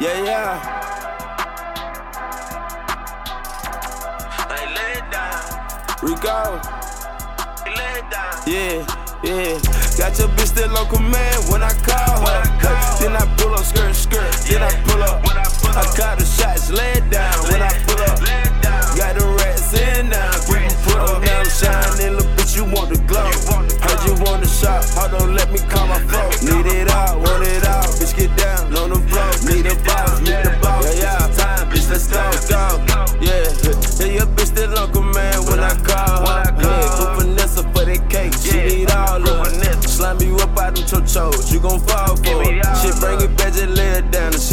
Yeah, 0.00 0.22
yeah. 0.22 0.84
Reeko. 5.98 6.62
Yeah, 8.46 8.86
yeah. 9.24 9.58
Got 9.98 10.16
your 10.16 10.28
bitch 10.28 10.46
still 10.46 10.78
on 10.78 10.88
command 10.88 11.50
when 11.50 11.64
I 11.64 11.72
call 11.82 12.20
her. 12.20 12.42
Then 13.00 13.16
I 13.16 13.34
pull 13.36 13.52
up 13.54 13.64
skirt, 13.64 13.96
skirt. 13.96 14.32
Then 14.48 14.62
I 14.62 14.70
pull 14.84 15.02
up. 15.02 15.37
I 15.76 15.84
call 15.96 16.16
the 16.16 16.24
shots, 16.24 16.70
lay 16.70 16.92
it 16.92 17.10
down 17.10 17.34
when 17.50 17.62
I 17.62 17.72
pull 17.84 18.00
up. 18.02 18.18
Got 18.96 19.14
the 19.14 19.26
rats 19.38 19.72
in 19.74 20.08
now. 20.08 20.32
Can 20.46 20.70
put 20.82 20.98
up 20.98 21.22
now, 21.22 21.42
shining. 21.44 22.16
Look, 22.16 22.26
bitch, 22.36 22.56
you 22.56 22.64
want 22.64 22.90
the 22.90 22.98
glow. 23.06 23.30
Heard 23.78 24.00
you 24.06 24.14
want 24.24 24.42
the 24.42 24.48
shot. 24.48 24.84
Hold 24.98 25.22
on, 25.22 25.34
let 25.34 25.52
me 25.52 25.58
call 25.70 25.86
my 25.86 26.00
phone. 26.10 26.34
Need 26.42 26.66
it 26.66 26.90
out, 26.90 27.20
want 27.20 27.46
it 27.46 27.64
out. 27.64 27.84
Bitch, 27.98 28.16
get 28.16 28.34
down 28.36 28.74
on 28.74 28.90
the 28.90 29.00
floor. 29.06 29.30
Need 29.46 29.66
a 29.66 29.74
boss, 29.86 30.18
need 30.20 30.42
the 30.42 30.58
boss. 30.60 30.82
Yeah, 30.98 31.04
yeah. 31.04 31.36
Time, 31.36 31.70
bitch, 31.70 31.88
let's 31.90 32.08
go, 32.08 32.22
go. 32.50 32.62
Yeah, 33.22 33.46
yeah, 34.02 34.18
your 34.18 34.26
bitch 34.26 34.50
still 34.50 34.78
on 34.78 35.12
man, 35.14 35.38
when 35.46 35.60
I 35.60 35.74
call. 35.86 36.26
Yeah, 36.26 36.90
put 36.98 37.22
Vanessa 37.22 37.62
for 37.70 37.84
that 37.84 38.02
cake. 38.10 38.34
She 38.34 38.82
need 38.82 38.90
all 38.90 39.22
of 39.22 39.46
it. 39.46 39.88
Slime 39.88 40.20
you 40.22 40.36
up 40.36 40.56
out 40.58 40.74
them 40.74 40.84
chochos, 40.84 41.52
you 41.52 41.58
gon' 41.60 41.80
fall 41.80 42.16
for 42.16 42.42
it. 42.42 42.64
Shit, 42.78 42.94
bring 43.00 43.20
it 43.20 43.36
back, 43.36 43.52
just 43.52 43.70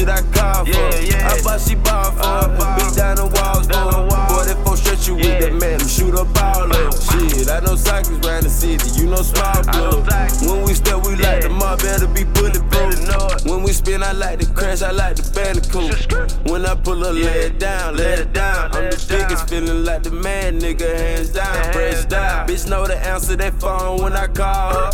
shit 0.06 0.14
I 0.14 0.22
call 0.32 0.66
for. 0.66 0.72
I 0.72 1.42
bought 1.44 1.62
she 1.62 1.76
ball 1.76 2.12
for 2.12 2.52
it. 2.52 2.78
Beat 2.78 2.96
down 2.96 3.16
the 3.18 3.26
walls 3.26 3.66
for. 3.68 4.06
Boy, 4.30 4.44
that 4.46 4.62
phone 4.66 4.78
stretch 4.78 5.08
you 5.08 5.16
with 5.16 5.40
that 5.40 5.54
man. 5.54 5.80
Shoot 5.88 6.16
up 6.16 6.30
all 6.42 6.72
of 6.72 6.94
Shit, 6.94 7.50
I 7.50 7.60
know 7.60 7.76
sockets 7.76 8.10
round 8.26 8.46
the 8.46 8.50
city. 8.50 8.90
You 9.00 9.10
know 9.10 9.22
small 9.22 9.64
blood. 9.64 10.08
When 10.46 10.64
we 10.64 10.74
step, 10.74 11.04
we 11.06 11.16
like 11.16 11.42
the 11.42 11.50
mob, 11.50 11.80
better 11.80 12.08
be 12.08 12.24
bulletproof. 12.24 13.46
When 13.46 13.64
we 13.64 13.72
spin, 13.72 14.04
I 14.04 14.12
like 14.12 14.40
to 14.40 14.48
crash, 14.54 14.82
I 14.82 14.92
like 14.92 15.16
the 15.16 15.26
bandicoot. 15.34 16.45
When 16.56 16.66
I 16.66 16.74
pull 16.74 17.04
a 17.04 17.12
lay 17.12 17.52
it 17.52 17.60
down, 17.60 17.98
lay 17.98 18.14
it 18.14 18.32
down. 18.32 18.72
I'm 18.72 18.90
the 18.90 19.06
biggest, 19.10 19.50
feeling 19.50 19.84
like 19.84 20.04
the 20.04 20.12
man, 20.12 20.58
nigga, 20.58 20.88
hands 20.88 21.32
down, 21.32 21.52
press 21.74 22.06
down. 22.06 22.48
Bitch 22.48 22.70
know 22.70 22.88
the 22.88 22.96
answer 22.96 23.36
that 23.36 23.60
phone 23.60 24.02
when 24.02 24.14
I 24.14 24.28
call 24.28 24.72
her. 24.72 24.90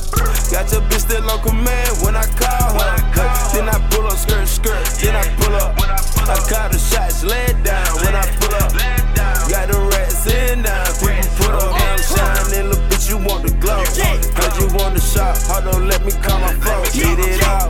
Got 0.50 0.72
your 0.74 0.82
bitch 0.90 1.06
still 1.06 1.22
on 1.30 1.40
command 1.46 2.02
when 2.02 2.16
I 2.16 2.26
call 2.26 2.82
her. 2.82 2.98
Then 3.54 3.70
I 3.70 3.78
pull 3.94 4.08
up 4.08 4.18
skirt, 4.18 4.48
skirt. 4.48 4.86
Then 5.06 5.16
I 5.16 5.22
pull 5.38 5.54
up. 5.54 5.78
I 6.26 6.42
call 6.50 6.66
the 6.74 6.80
shots, 6.82 7.24
lay 7.24 7.46
it 7.54 7.62
down 7.62 7.94
when 8.02 8.16
I 8.16 8.26
pull 8.42 8.56
up. 8.58 8.74
down. 9.14 9.38
Got 9.46 9.70
the 9.70 9.78
rats 9.94 10.26
in 10.26 10.64
now. 10.64 10.82
Can 10.98 11.22
put 11.38 11.54
up. 11.62 11.78
I'm 11.78 12.02
shining, 12.02 12.74
look, 12.74 12.82
bitch, 12.90 13.06
you 13.08 13.22
want 13.22 13.46
the 13.46 13.54
glow. 13.62 13.86
Heard 13.86 14.58
you 14.58 14.66
want 14.74 14.96
the 14.98 15.02
shot. 15.02 15.38
Hold 15.46 15.76
on, 15.76 15.88
let 15.88 16.04
me 16.04 16.12
call 16.26 16.42
my 16.42 16.58
phone. 16.58 16.90
Get 16.90 17.22
it 17.22 17.44
out, 17.46 17.70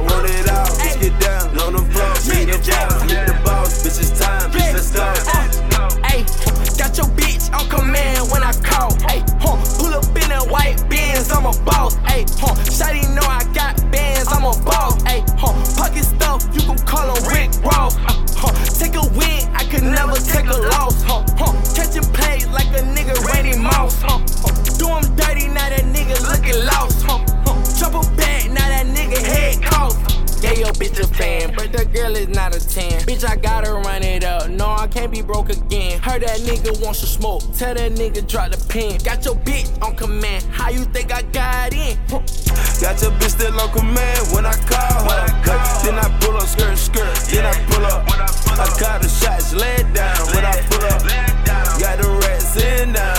a 11.52 11.64
boss. 11.64 11.96
Ayy, 12.12 12.26
huh. 12.40 12.56
Shady 12.66 13.08
know 13.14 13.22
I 13.24 13.44
got 13.54 13.81
Yeah, 30.92 31.00
your 31.00 31.08
bitch 31.08 31.12
a 31.12 31.16
fan, 31.16 31.54
but 31.56 31.72
the 31.72 31.86
girl 31.86 32.16
is 32.16 32.28
not 32.30 32.56
a 32.56 32.60
10. 32.60 33.02
Bitch, 33.02 33.28
I 33.28 33.36
gotta 33.36 33.74
run 33.74 34.04
it 34.04 34.24
up. 34.24 34.50
No, 34.50 34.68
I 34.68 34.88
can't 34.88 35.12
be 35.12 35.22
broke 35.22 35.50
again. 35.50 36.00
Heard 36.00 36.24
that 36.24 36.40
nigga 36.40 36.82
wants 36.84 37.00
some 37.00 37.10
smoke. 37.10 37.42
Tell 37.58 37.74
that 37.74 37.92
nigga 37.94 38.28
drop 38.28 38.52
the 38.52 38.58
pen. 38.68 39.00
Got 39.04 39.26
your 39.26 39.36
bitch 39.36 39.70
on 39.82 39.96
command. 39.96 40.44
How 40.52 40.70
you 40.70 40.86
think 40.86 41.14
I 41.14 41.22
got 41.24 41.74
in? 41.74 41.98
Got 42.08 43.02
your 43.02 43.12
bitch 43.20 43.32
still 43.32 43.60
on 43.60 43.72
command 43.72 44.28
when 44.34 44.46
I 44.46 44.54
call 44.54 45.10
her. 45.10 45.28
Then 45.84 45.96
I 46.00 46.08
pull 46.20 46.38
up, 46.38 46.48
skirt, 46.48 46.78
skirt. 46.78 47.16
Then 47.30 47.46
I 47.46 47.54
pull 47.70 47.86
up. 47.86 48.06
When 48.08 48.20
I 48.20 48.68
call 48.80 49.00
the 49.00 49.10
shots, 49.10 49.54
lay 49.54 49.76
it 49.76 49.94
down 49.94 50.18
when 50.34 50.46
I 50.46 50.60
pull 50.70 50.86
up. 50.86 51.02
Got 51.80 52.02
the 52.02 52.10
rats 52.22 52.56
in 52.58 52.94
now. 52.94 53.14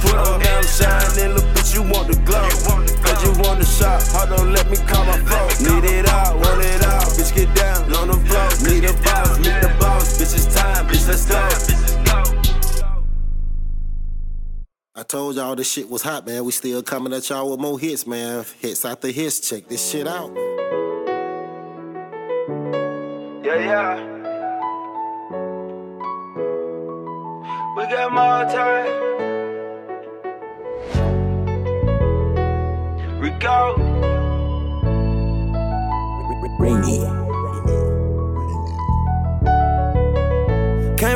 Put 0.00 0.12
them 0.12 0.40
down, 0.40 0.62
shine. 0.64 1.14
Then 1.14 1.34
look, 1.34 1.44
bitch, 1.56 1.74
you 1.74 1.82
want 1.82 2.08
the 2.08 2.16
glow. 2.22 2.48
Cause 3.02 3.22
you 3.24 3.32
want 3.42 3.60
the 3.60 3.66
shot. 3.66 4.02
Hold 4.12 4.40
on, 4.40 4.52
let 4.52 4.70
me 4.70 4.76
call 4.76 5.04
my 5.04 5.18
phone. 5.18 5.82
Need 5.82 5.90
it 5.90 6.08
all, 6.08 6.38
want 6.38 6.64
it 6.64 6.84
all. 6.84 6.85
Floor. 9.02 9.38
Need 9.38 9.46
meet 9.46 9.60
the 9.62 9.76
boss. 9.80 10.18
Bitch, 10.18 10.34
it's 10.34 10.54
time, 10.54 10.86
bitch, 10.86 11.06
let's 11.08 11.26
go. 11.26 11.66
I 14.98 15.02
told 15.02 15.36
y'all 15.36 15.54
this 15.54 15.70
shit 15.70 15.90
was 15.90 16.00
hot, 16.00 16.26
man. 16.26 16.42
We 16.42 16.52
still 16.52 16.82
coming 16.82 17.12
at 17.12 17.28
y'all 17.28 17.50
with 17.50 17.60
more 17.60 17.78
hits, 17.78 18.06
man. 18.06 18.46
Hits 18.60 18.82
after 18.82 19.08
hits. 19.08 19.40
Check 19.40 19.68
this 19.68 19.90
shit 19.90 20.08
out. 20.08 20.34
Yeah, 23.44 23.58
yeah. 23.58 24.00
We 27.76 27.82
got 27.92 28.10
more 28.10 28.44
time. 28.50 28.86
Reeko. 33.20 34.06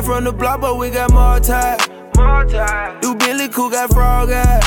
Came 0.01 0.13
from 0.13 0.23
the 0.23 0.31
block, 0.31 0.61
but 0.61 0.79
we 0.79 0.89
got 0.89 1.13
more 1.13 1.39
time. 1.39 1.77
More 2.17 2.43
time. 2.45 2.99
Do 3.01 3.13
Billy 3.13 3.47
Cool 3.49 3.69
got 3.69 3.93
frog 3.93 4.31
eye. 4.31 4.59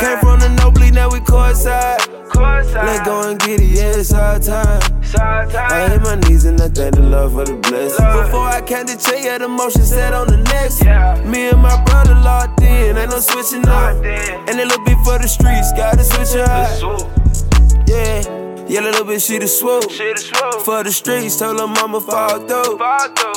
Came 0.00 0.18
from 0.20 0.40
the 0.40 0.48
no 0.58 0.70
bleed, 0.70 0.94
now 0.94 1.10
we 1.10 1.20
courtside. 1.20 2.00
Let 2.72 3.04
go 3.04 3.28
and 3.28 3.38
get 3.38 3.60
it, 3.60 3.66
yeah, 3.66 4.00
it's 4.00 4.14
our 4.14 4.38
time. 4.38 4.80
time. 5.12 5.50
I 5.52 5.90
hit 5.90 6.00
my 6.00 6.14
knees 6.14 6.46
and 6.46 6.58
I 6.58 6.68
thank 6.68 6.94
the 6.94 7.02
Lord 7.02 7.32
for 7.32 7.44
the 7.44 7.56
blessing. 7.68 8.06
Before 8.06 8.48
I 8.48 8.62
count 8.62 8.88
the 8.88 8.96
check, 8.96 9.22
yeah, 9.22 9.36
the 9.36 9.46
motion 9.46 9.82
set 9.82 10.14
on 10.14 10.28
the 10.28 10.38
next. 10.38 10.82
Yeah. 10.82 11.22
Me 11.26 11.50
and 11.50 11.60
my 11.60 11.76
brother 11.84 12.14
locked 12.14 12.62
in, 12.62 12.96
ain't 12.96 13.10
no 13.10 13.20
switching 13.20 13.68
up. 13.68 14.02
And 14.02 14.58
a 14.58 14.64
little 14.64 14.82
bit 14.86 14.96
for 15.04 15.18
the 15.18 15.28
streets, 15.28 15.70
gotta 15.76 16.02
switch 16.02 16.34
up. 16.40 17.12
Yeah. 17.86 18.35
Yeah, 18.68 18.80
little 18.80 19.04
bit 19.04 19.22
she 19.22 19.38
the 19.38 19.46
swoop. 19.46 19.90
For 20.64 20.82
the 20.82 20.90
streets, 20.90 21.38
told 21.38 21.60
her 21.60 21.66
mama 21.66 22.00
fall 22.00 22.40
through. 22.40 22.78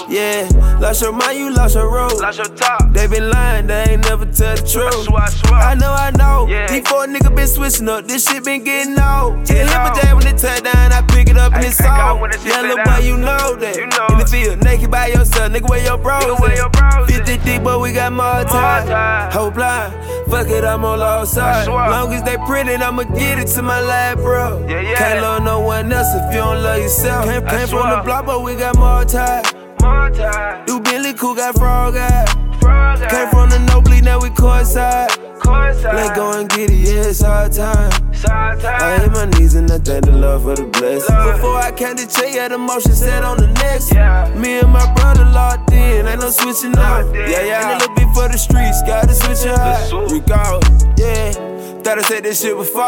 Yeah, 0.10 0.50
lost 0.80 1.02
your 1.04 1.12
mind, 1.12 1.38
you 1.38 1.54
lost 1.54 1.76
your 1.76 1.92
road. 1.92 2.20
Lost 2.20 2.40
your 2.40 2.48
top. 2.56 2.92
They 2.92 3.06
been 3.08 3.30
lying, 3.30 3.68
they 3.68 3.84
ain't 3.92 4.06
never 4.06 4.26
tell 4.26 4.56
the 4.56 4.66
truth. 4.66 5.08
I 5.54 5.76
know, 5.76 5.94
I 5.94 6.12
know. 6.18 6.48
These 6.68 6.88
four 6.88 7.06
nigga 7.06 7.36
been 7.36 7.48
switching 7.48 7.88
up, 7.90 8.08
this 8.08 8.28
shit 8.28 8.44
been 8.44 8.64
getting 8.64 8.98
old. 9.00 9.48
Yeah, 9.50 9.56
hit 9.56 9.68
my 9.68 9.94
dad 9.94 10.14
when 10.16 10.26
it 10.26 10.38
touch 10.38 10.64
down, 10.64 10.92
I 10.92 11.02
pick 11.04 11.30
it 11.30 11.38
up 11.38 11.54
and 11.54 11.64
it's 11.64 11.80
on. 11.82 12.20
Yeah, 12.44 12.62
little 12.62 12.84
boy, 12.84 13.00
you 13.06 13.18
know 13.18 13.56
that. 13.56 13.78
In 13.78 14.18
the 14.18 14.26
field, 14.26 14.64
naked 14.64 14.90
by 14.90 15.08
yourself, 15.08 15.52
nigga, 15.52 15.70
where 15.70 15.84
your 15.86 15.98
bros 16.00 16.24
at? 16.42 17.08
50 17.08 17.38
deep, 17.46 17.64
but 17.64 17.80
we 17.80 17.94
got 17.94 18.12
more 18.14 18.44
time. 18.46 19.32
Whole 19.32 19.52
blind, 19.52 19.94
fuck 20.32 20.48
it, 20.50 20.64
I'm 20.64 20.84
on 20.84 21.00
lost 21.00 21.36
side. 21.36 21.68
Long 21.68 22.12
as 22.14 22.24
they 22.24 22.38
print 22.48 22.70
I'ma 22.70 23.04
get 23.04 23.38
it 23.40 23.48
to 23.56 23.62
my 23.62 23.80
lab, 23.82 24.18
bro. 24.18 24.66
Can't 24.68 25.19
love 25.22 25.44
no 25.44 25.60
one 25.60 25.92
else 25.92 26.08
if 26.16 26.34
you 26.34 26.40
don't 26.40 26.64
love 26.64 26.80
yourself. 26.80 27.26
Came, 27.26 27.46
came 27.46 27.68
from 27.68 27.90
the 27.90 28.02
block, 28.04 28.26
but 28.26 28.42
we 28.44 28.56
got 28.56 28.78
more 28.78 29.06
time. 29.06 29.44
Do 30.66 30.80
Billy 30.80 31.14
Cool 31.14 31.36
got 31.36 31.56
frog 31.56 31.96
eye. 31.96 32.26
Came 33.10 33.30
from 33.30 33.50
the 33.50 33.60
no 33.70 33.82
bleed, 33.82 34.04
now 34.04 34.20
we 34.20 34.30
courtside. 34.30 35.10
Let 35.84 36.16
go 36.16 36.38
and 36.38 36.50
get 36.50 36.70
it, 36.70 36.88
yeah, 36.88 37.10
it's 37.10 37.24
our 37.24 37.50
time. 37.50 37.92
I 38.26 39.00
hit 39.00 39.12
my 39.12 39.26
knees 39.26 39.56
and 39.56 39.72
I 39.72 39.78
thank 39.80 40.06
the 40.06 40.12
Lord 40.12 40.42
for 40.42 40.56
the 40.56 40.66
blessing. 40.70 41.16
Before 41.16 41.56
I 41.56 41.72
count 41.72 41.98
the 41.98 42.06
check, 42.06 42.36
yeah, 42.36 42.50
the 42.50 42.58
motion 42.58 42.94
set 42.94 43.24
on 43.24 43.38
the 43.38 43.48
next. 43.48 43.94
Me 44.38 44.60
and 44.60 44.70
my 44.70 44.94
brother 44.96 45.26
locked 45.26 45.72
in, 45.72 46.06
ain't 46.08 46.20
no 46.20 46.30
switching 46.30 46.78
up. 46.78 47.14
Yeah, 47.16 47.42
yeah, 47.42 47.72
and 47.72 47.82
a 47.82 47.88
little 47.88 47.96
bit 47.96 48.14
for 48.14 48.28
the 48.28 48.38
streets, 48.38 48.82
gotta 48.84 49.14
switch 49.14 49.50
it 49.50 49.58
up. 49.58 50.12
Regard, 50.12 50.64
yeah. 51.00 51.49
Thought 51.90 51.98
I 51.98 52.02
said 52.04 52.24
this 52.24 52.40
shit 52.40 52.56
before. 52.56 52.84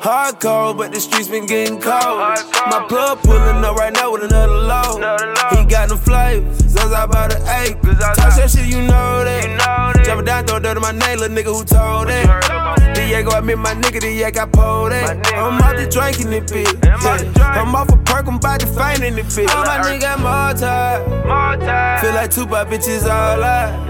Hardcore, 0.00 0.74
but 0.74 0.90
the 0.90 1.00
streets 1.00 1.28
been 1.28 1.44
getting 1.44 1.78
cold. 1.78 2.16
My 2.64 2.86
plug 2.88 3.20
pulling 3.20 3.62
up 3.62 3.76
right 3.76 3.92
now 3.92 4.10
with 4.10 4.22
another 4.22 4.54
load. 4.54 5.04
He 5.52 5.66
got 5.66 5.90
them 5.90 5.98
flavors, 5.98 6.56
Zaza 6.64 7.04
about 7.04 7.34
an 7.34 7.42
eight. 7.60 7.76
Touch 7.82 8.36
that 8.36 8.50
shit, 8.50 8.68
you 8.68 8.80
know 8.80 9.22
that. 9.22 10.02
Jump 10.06 10.24
down, 10.24 10.46
throw 10.46 10.58
dirt 10.58 10.78
on 10.78 10.82
my 10.82 10.92
name, 10.92 11.18
little 11.18 11.36
nigga 11.36 11.52
who 11.58 11.62
told 11.66 12.08
that. 12.08 12.75
Diego, 13.06 13.30
I 13.30 13.40
met 13.40 13.58
my 13.58 13.72
nigga, 13.72 14.00
the 14.00 14.10
yak, 14.10 14.36
I 14.36 14.46
pulled 14.46 14.90
that. 14.90 15.32
I'm 15.34 15.62
out 15.62 15.76
the 15.76 15.86
drinking 15.86 16.32
it, 16.32 16.46
bitch. 16.46 16.84
Yeah. 16.84 17.62
I'm 17.62 17.72
off 17.72 17.88
a 17.88 17.96
perk, 17.98 18.26
I'm 18.26 18.34
about 18.34 18.58
to 18.60 18.66
faint 18.66 19.04
in 19.04 19.16
it, 19.16 19.26
bitch. 19.26 19.48
All 19.54 19.64
my 19.64 19.78
nigga 19.78 20.18
more 20.18 20.52
time. 20.58 22.00
Feel 22.00 22.14
like 22.14 22.32
two 22.32 22.46
by 22.46 22.64
bitches 22.64 23.04
all 23.04 23.44
out. 23.44 23.88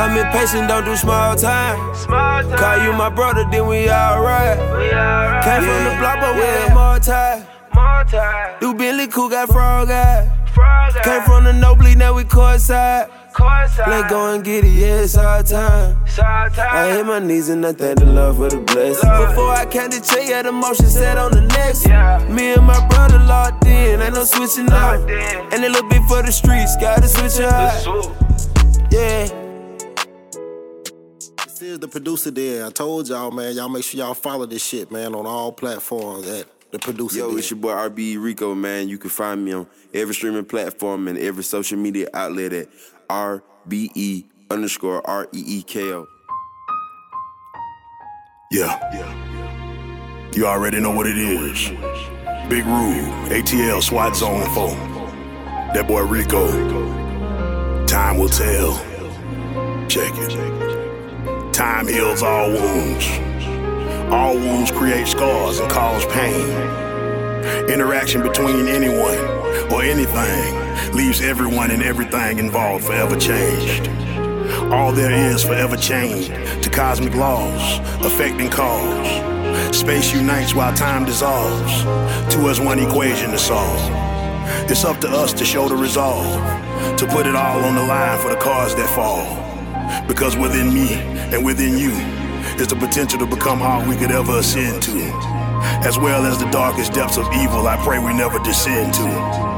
I'm 0.00 0.18
impatient, 0.18 0.66
don't 0.66 0.84
do 0.84 0.96
small 0.96 1.36
time. 1.36 1.78
Call 2.04 2.82
you 2.82 2.92
my 2.92 3.10
brother, 3.10 3.46
then 3.48 3.68
we 3.68 3.88
alright. 3.88 4.58
Came 5.44 5.62
from 5.62 5.84
the 5.84 5.94
block, 6.00 6.18
but 6.18 6.34
we 6.34 6.42
got 6.42 6.74
more 6.74 6.98
time. 6.98 7.46
Do 8.60 8.74
Billy 8.74 9.06
Cool 9.06 9.28
got 9.28 9.48
frog 9.48 9.88
eye. 9.88 10.32
Came 11.04 11.22
from 11.22 11.44
the 11.44 11.52
no 11.52 11.76
bleed, 11.76 11.98
now 11.98 12.14
we 12.14 12.24
courtside. 12.24 13.08
Let 13.38 14.08
go 14.08 14.32
and 14.32 14.42
get 14.42 14.64
it, 14.64 14.68
yeah, 14.68 15.02
it's 15.02 15.16
our 15.16 15.42
time. 15.42 15.98
I 16.18 16.92
hit 16.92 17.04
my 17.06 17.18
knees 17.18 17.50
and 17.50 17.64
I 17.66 17.72
thank 17.72 17.98
the 17.98 18.06
Lord 18.06 18.36
for 18.36 18.48
the 18.48 18.62
blessing. 18.62 19.08
Before 19.08 19.50
I 19.50 19.66
count 19.66 19.92
the 19.92 20.00
check, 20.00 20.28
yeah, 20.28 20.42
the 20.42 20.52
motion 20.52 20.86
set 20.86 21.18
on 21.18 21.32
the 21.32 21.42
next. 21.42 21.86
Me 22.30 22.54
and 22.54 22.66
my 22.66 22.86
brother 22.88 23.18
locked 23.18 23.66
in, 23.66 24.00
ain't 24.00 24.14
no 24.14 24.24
switching 24.24 24.70
up. 24.72 25.06
And 25.52 25.64
a 25.64 25.68
little 25.68 25.88
bit 25.88 26.02
for 26.08 26.22
the 26.22 26.32
streets, 26.32 26.76
gotta 26.76 27.06
switch 27.06 27.38
up. 27.44 28.16
Yeah. 28.90 29.28
This 31.44 31.62
is 31.62 31.78
the 31.78 31.88
producer 31.88 32.30
there. 32.30 32.66
I 32.66 32.70
told 32.70 33.08
y'all, 33.08 33.30
man. 33.30 33.54
Y'all 33.54 33.68
make 33.68 33.84
sure 33.84 33.98
y'all 33.98 34.14
follow 34.14 34.46
this 34.46 34.64
shit, 34.64 34.90
man, 34.90 35.14
on 35.14 35.26
all 35.26 35.52
platforms 35.52 36.26
at 36.28 36.46
the 36.70 36.78
producer. 36.78 37.18
Yo, 37.18 37.28
Den. 37.28 37.38
it's 37.38 37.50
your 37.50 37.60
boy 37.60 37.72
RB 37.72 38.16
Reeko, 38.16 38.56
man. 38.56 38.88
You 38.88 38.96
can 38.98 39.10
find 39.10 39.44
me 39.44 39.52
on 39.52 39.66
every 39.92 40.14
streaming 40.14 40.44
platform 40.44 41.08
and 41.08 41.18
every 41.18 41.44
social 41.44 41.78
media 41.78 42.08
outlet 42.14 42.52
at 42.52 42.68
RBE 43.08 44.24
underscore 44.50 45.08
R 45.08 45.28
E 45.32 45.42
E 45.46 45.62
K 45.62 45.92
O. 45.92 46.06
Yeah. 48.50 48.78
Yeah. 48.92 50.32
You 50.34 50.46
already 50.46 50.80
know 50.80 50.90
what 50.90 51.06
it 51.06 51.18
is. 51.18 51.68
Big 52.48 52.64
Rube, 52.64 53.30
ATL, 53.30 53.82
SWAT 53.82 54.14
Zone 54.14 54.44
4. 54.54 54.68
That 55.74 55.86
boy 55.88 56.02
Reeko. 56.02 57.86
Time 57.86 58.18
will 58.18 58.28
tell. 58.28 58.74
Check 59.88 60.12
it. 60.14 61.52
Time 61.52 61.88
heals 61.88 62.22
all 62.22 62.50
wounds. 62.50 63.06
All 64.12 64.34
wounds 64.34 64.70
create 64.70 65.08
scars 65.08 65.58
and 65.58 65.70
cause 65.70 66.04
pain. 66.06 66.50
Interaction 67.68 68.22
between 68.22 68.68
anyone 68.68 69.18
or 69.72 69.82
anything 69.82 70.65
leaves 70.92 71.20
everyone 71.20 71.70
and 71.70 71.82
everything 71.82 72.38
involved 72.38 72.84
forever 72.84 73.16
changed. 73.16 73.88
All 74.72 74.92
there 74.92 75.12
is 75.12 75.44
forever 75.44 75.76
chained 75.76 76.26
to 76.62 76.70
cosmic 76.70 77.14
laws, 77.14 77.78
affecting 78.04 78.50
cause. 78.50 79.76
Space 79.76 80.12
unites 80.12 80.54
while 80.54 80.74
time 80.74 81.04
dissolves. 81.04 81.82
To 82.34 82.46
us, 82.48 82.60
one 82.60 82.78
equation 82.78 83.30
to 83.30 83.38
solve. 83.38 83.80
It's 84.70 84.84
up 84.84 85.00
to 85.00 85.08
us 85.08 85.32
to 85.34 85.44
show 85.44 85.68
the 85.68 85.76
resolve, 85.76 86.40
to 86.98 87.06
put 87.06 87.26
it 87.26 87.36
all 87.36 87.64
on 87.64 87.74
the 87.74 87.82
line 87.82 88.18
for 88.20 88.30
the 88.30 88.36
cause 88.36 88.74
that 88.76 88.88
fall. 88.90 89.46
Because 90.08 90.36
within 90.36 90.72
me 90.72 90.94
and 91.34 91.44
within 91.44 91.78
you 91.78 91.92
is 92.60 92.68
the 92.68 92.76
potential 92.76 93.18
to 93.18 93.26
become 93.26 93.62
all 93.62 93.86
we 93.88 93.96
could 93.96 94.10
ever 94.10 94.38
ascend 94.38 94.82
to. 94.82 95.46
As 95.84 95.98
well 95.98 96.24
as 96.24 96.38
the 96.38 96.50
darkest 96.50 96.92
depths 96.92 97.18
of 97.18 97.26
evil, 97.34 97.66
I 97.66 97.76
pray 97.84 97.98
we 97.98 98.14
never 98.14 98.38
descend 98.40 98.94
to. 98.94 99.55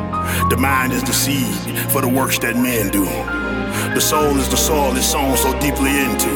The 0.51 0.57
mind 0.57 0.93
is 0.93 1.03
the 1.03 1.13
seed 1.13 1.79
for 1.91 2.01
the 2.01 2.09
works 2.09 2.39
that 2.41 2.57
men 2.57 2.91
do. 2.91 3.05
The 3.95 4.01
soul 4.01 4.37
is 4.39 4.49
the 4.49 4.57
soil 4.57 4.97
it's 4.97 5.07
sown 5.07 5.37
so 5.37 5.53
deeply 5.61 5.91
into. 5.91 6.33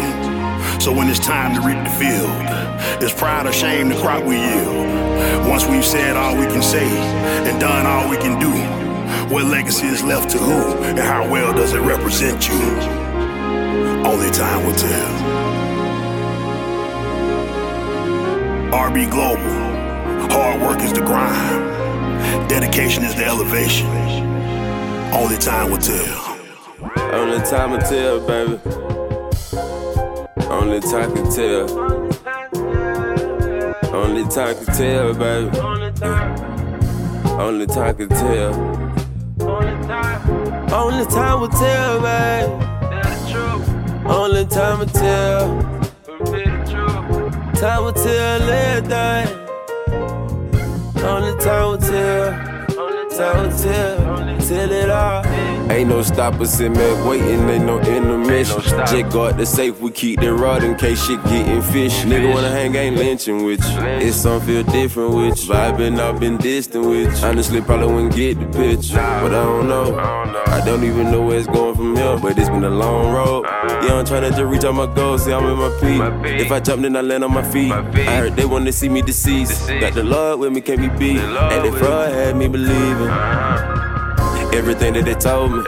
So 0.81 0.93
when 0.93 1.09
it's 1.09 1.19
time 1.19 1.55
to 1.55 1.61
reap 1.61 1.83
the 1.85 1.95
field, 1.95 3.03
it's 3.03 3.13
pride 3.13 3.47
or 3.47 3.53
shame 3.53 3.89
the 3.89 3.97
crop 3.97 4.25
we 4.25 4.37
yield. 4.37 5.49
Once 5.49 5.67
we've 5.67 5.85
said 5.85 6.17
all 6.17 6.37
we 6.37 6.47
can 6.47 6.63
say 6.63 6.89
and 7.49 7.61
done 7.61 7.87
all 7.87 8.09
we 8.09 8.17
can 8.17 8.39
do, 8.39 8.51
what 9.33 9.45
legacy 9.45 9.87
is 9.87 10.03
left 10.03 10.31
to 10.31 10.39
who 10.39 10.83
and 10.85 10.99
how 10.99 11.31
well 11.31 11.53
does 11.55 11.73
it 11.73 11.81
represent 11.81 12.49
you? 12.49 12.55
Only 14.05 14.31
time 14.31 14.67
will 14.67 14.75
tell. 14.75 15.43
RB 18.73 19.11
Global, 19.11 20.29
hard 20.31 20.61
work 20.61 20.81
is 20.81 20.93
the 20.93 21.01
grind, 21.01 21.72
dedication 22.49 23.05
is 23.05 23.15
the 23.15 23.25
elevation. 23.25 23.87
Only 25.13 25.37
time 25.39 25.71
will 25.71 25.79
tell. 25.79 26.39
Only 27.13 27.39
time 27.45 27.71
will 27.73 27.81
tell, 27.81 28.21
baby. 28.27 28.59
Only 30.49 30.81
time 30.81 31.13
can 31.15 31.31
tell. 31.31 31.71
Only 33.95 34.25
time 34.29 34.55
can 34.57 34.67
tell, 34.75 35.15
baby. 35.15 35.59
Only 37.39 37.67
time 37.67 37.97
can 37.97 38.09
tell. 38.09 38.53
Only 40.73 41.07
time 41.07 41.41
will 41.41 41.49
tell, 41.49 42.01
baby. 42.01 42.67
Only 44.07 44.45
time 44.47 44.79
will 44.79 44.87
tell. 44.87 45.73
Time 47.55 47.85
will 47.85 47.93
tell 47.93 48.51
everything. 48.51 49.42
Only 51.05 51.37
time 51.43 51.69
will 51.69 51.79
tell. 51.79 52.31
Time 53.11 53.49
will 53.49 53.59
tell. 53.59 54.39
Tell 54.39 54.73
it 54.73 54.91
all. 54.91 55.62
Ain't 55.73 55.89
no 55.89 56.03
stoppers 56.03 56.61
in 56.61 56.75
back 56.75 57.07
waiting, 57.07 57.49
ain't 57.49 57.65
no 57.65 57.81
intermission. 57.81 58.61
Just 58.61 59.11
guard 59.11 59.39
the 59.39 59.47
safe, 59.47 59.81
we 59.81 59.91
keep 59.91 60.21
the 60.21 60.31
rod 60.31 60.63
in 60.63 60.77
case 60.77 61.03
shit 61.07 61.23
getting 61.25 61.63
fish. 61.63 62.03
Nigga 62.03 62.31
wanna 62.31 62.51
hang, 62.51 62.75
ain't 62.75 62.97
lynching 62.97 63.43
with 63.47 63.65
you. 63.73 63.81
It's 63.81 64.19
some 64.19 64.43
feel 64.43 64.65
different 64.65 65.15
with 65.15 65.43
you. 65.43 65.55
Vibing, 65.55 65.99
I've 65.99 66.21
been 66.21 66.37
distant 66.37 66.85
with 66.85 67.19
you. 67.19 67.27
Honestly, 67.27 67.63
probably 67.63 67.87
wouldn't 67.87 68.15
get 68.15 68.39
the 68.39 68.47
picture, 68.47 68.97
but 68.97 69.33
I 69.33 69.43
don't 69.45 69.67
know. 69.67 69.97
I 69.99 70.63
don't 70.63 70.85
even 70.85 71.11
know 71.11 71.23
where 71.23 71.39
it's 71.39 71.47
going 71.47 71.75
from 71.75 71.97
here, 71.97 72.19
but 72.19 72.39
it's 72.39 72.51
been 72.51 72.65
a 72.65 72.71
long 72.71 73.15
road. 73.15 73.47
Uh. 73.47 73.87
Yeah, 73.87 73.95
I'm 73.95 74.05
trying 74.05 74.23
to 74.23 74.31
just 74.31 74.43
reach 74.43 74.65
out 74.65 74.75
my 74.75 74.95
goals, 74.95 75.25
see 75.25 75.33
I'm 75.33 75.45
in 75.47 75.57
my 75.57 75.71
peak. 75.81 76.39
If 76.39 76.53
I 76.53 76.61
jump, 76.61 76.83
then 76.83 76.97
I 76.97 77.01
land 77.01 77.25
on 77.25 77.33
my 77.33 77.43
feet. 77.51 77.73
I 77.73 78.17
heard 78.19 78.37
they 78.37 78.45
wanna 78.45 78.73
see 78.73 78.91
me 78.91 79.01
deceased. 79.01 79.69
Got 79.69 79.95
the 79.95 80.05
Lord 80.05 80.41
with 80.41 80.53
me, 80.53 80.61
can't 80.61 80.83
be 80.83 80.89
beat. 80.89 81.19
And 81.21 81.65
the 81.65 81.79
fraud 81.79 82.13
had 82.13 82.37
me 82.37 82.47
believing. 82.49 83.09
Uh-huh. 83.09 83.82
Everything 84.53 84.93
that 84.95 85.05
they 85.05 85.15
told 85.15 85.53
me, 85.53 85.63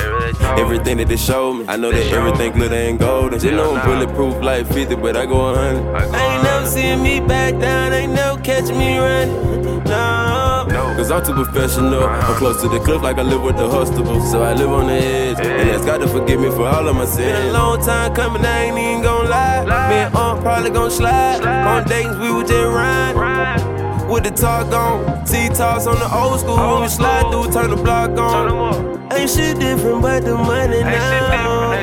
everything 0.61 0.99
that 0.99 1.09
they 1.09 1.17
showed 1.17 1.55
me. 1.55 1.65
I 1.69 1.77
know 1.77 1.91
that 1.91 2.07
everything 2.13 2.53
glitter 2.53 2.75
ain't 2.75 3.01
golden. 3.01 3.41
You 3.41 3.53
know 3.53 3.75
I'm 3.75 3.87
bulletproof 3.87 4.43
like 4.43 4.67
50, 4.67 4.97
but 4.97 5.17
I 5.17 5.25
go 5.27 5.53
100. 5.53 5.95
I 5.95 6.35
ain't 6.35 6.43
never 6.45 6.67
seen 6.67 7.03
me 7.03 7.21
back 7.21 7.59
down, 7.59 7.93
ain't 7.93 8.13
never 8.13 8.41
catch 8.43 8.71
me 8.71 8.99
running. 8.99 9.85
No. 9.85 10.95
Cause 10.97 11.11
I'm 11.11 11.25
too 11.25 11.35
professional. 11.35 12.05
I'm 12.05 12.37
close 12.37 12.61
to 12.63 12.69
the 12.69 12.79
cliff 12.79 13.03
like 13.03 13.19
I 13.19 13.23
live 13.23 13.43
with 13.43 13.57
the 13.57 13.69
Huxtable. 13.69 14.21
So 14.23 14.43
I 14.43 14.55
live 14.55 14.71
on 14.71 14.87
the 14.87 14.95
edge. 14.95 15.39
And 15.39 15.69
that's 15.69 15.85
got 15.85 15.99
to 15.99 16.09
forgive 16.09 16.41
me 16.41 16.51
for 16.51 16.67
all 16.67 16.87
of 16.87 16.95
my 16.95 17.05
sins. 17.05 17.33
Been 17.33 17.49
a 17.49 17.53
long 17.53 17.81
time 17.83 18.15
coming, 18.15 18.45
I 18.45 18.65
ain't 18.65 18.79
even 18.79 19.03
gon' 19.03 19.29
lie. 19.29 19.65
Me 19.65 19.97
and 19.97 20.15
Aunt 20.15 20.41
probably 20.41 20.71
gon' 20.71 20.91
slide. 20.91 21.45
On 21.45 21.85
dates, 21.89 22.17
we 22.17 22.33
would 22.33 22.47
just 22.47 22.69
ride 22.69 23.74
with 24.09 24.25
the 24.25 24.31
talk 24.31 24.73
on. 24.73 25.25
T-toss 25.25 25.87
on 25.87 25.99
the 25.99 26.15
old 26.15 26.41
school. 26.41 26.57
When 26.57 26.83
we 26.83 26.89
slide 26.89 27.31
through, 27.31 27.53
turn 27.53 27.71
the 27.71 27.77
block 27.77 28.11
on. 28.19 29.13
Ain't 29.13 29.31
shit 29.31 29.59
different 29.59 30.03
but 30.03 30.25
the 30.25 30.35
money 30.37 30.83
now. 30.83 31.83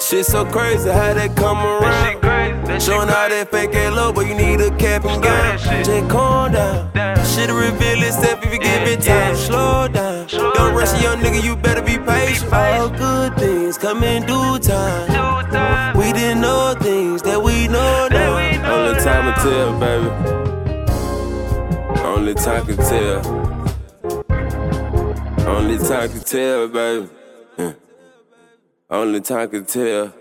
Shit 0.00 0.26
so 0.26 0.44
crazy 0.44 0.90
how 0.90 1.14
they 1.14 1.28
come 1.28 1.58
around. 1.58 2.80
Showing 2.80 3.08
all 3.08 3.28
that 3.28 3.48
fake 3.50 3.74
ass 3.74 3.94
love, 3.94 4.14
but 4.14 4.26
you 4.26 4.34
need 4.34 4.60
a 4.60 4.70
cap 4.76 5.04
and 5.04 5.22
gown. 5.22 5.58
Just 5.58 6.08
calm 6.10 6.52
down. 6.52 6.90
Shit'll 7.24 7.56
reveal 7.56 8.02
itself 8.02 8.44
if 8.44 8.52
you 8.52 8.58
give 8.58 8.82
it 8.82 9.00
time. 9.02 9.36
Slow 9.36 9.88
down. 9.88 10.26
Don't 10.28 10.74
rush 10.74 10.92
a 10.92 11.02
young 11.02 11.18
nigga, 11.18 11.42
you 11.42 11.56
better 11.56 11.82
be 11.82 11.98
patient. 11.98 12.52
All 12.52 12.88
good 12.88 13.36
things 13.36 13.78
come 13.78 14.02
in 14.02 14.26
due 14.26 14.58
time. 14.58 15.96
We 15.96 16.12
didn't 16.12 16.40
know 16.40 16.74
things 16.78 17.22
that 17.22 17.42
we 17.42 17.68
know 17.68 18.08
now. 18.08 18.36
Only 18.72 19.00
time 19.00 19.26
will 19.26 19.32
tell, 19.34 19.80
baby. 19.80 20.35
Only 22.26 22.42
time 22.42 22.66
can 22.66 22.76
tell. 22.76 23.18
Only 25.46 25.78
time 25.78 26.08
can 26.10 26.20
tell, 26.22 26.66
baby. 26.66 27.08
Yeah. 27.56 27.72
Only 28.90 29.20
time 29.20 29.48
can 29.48 29.64
tell. 29.64 30.12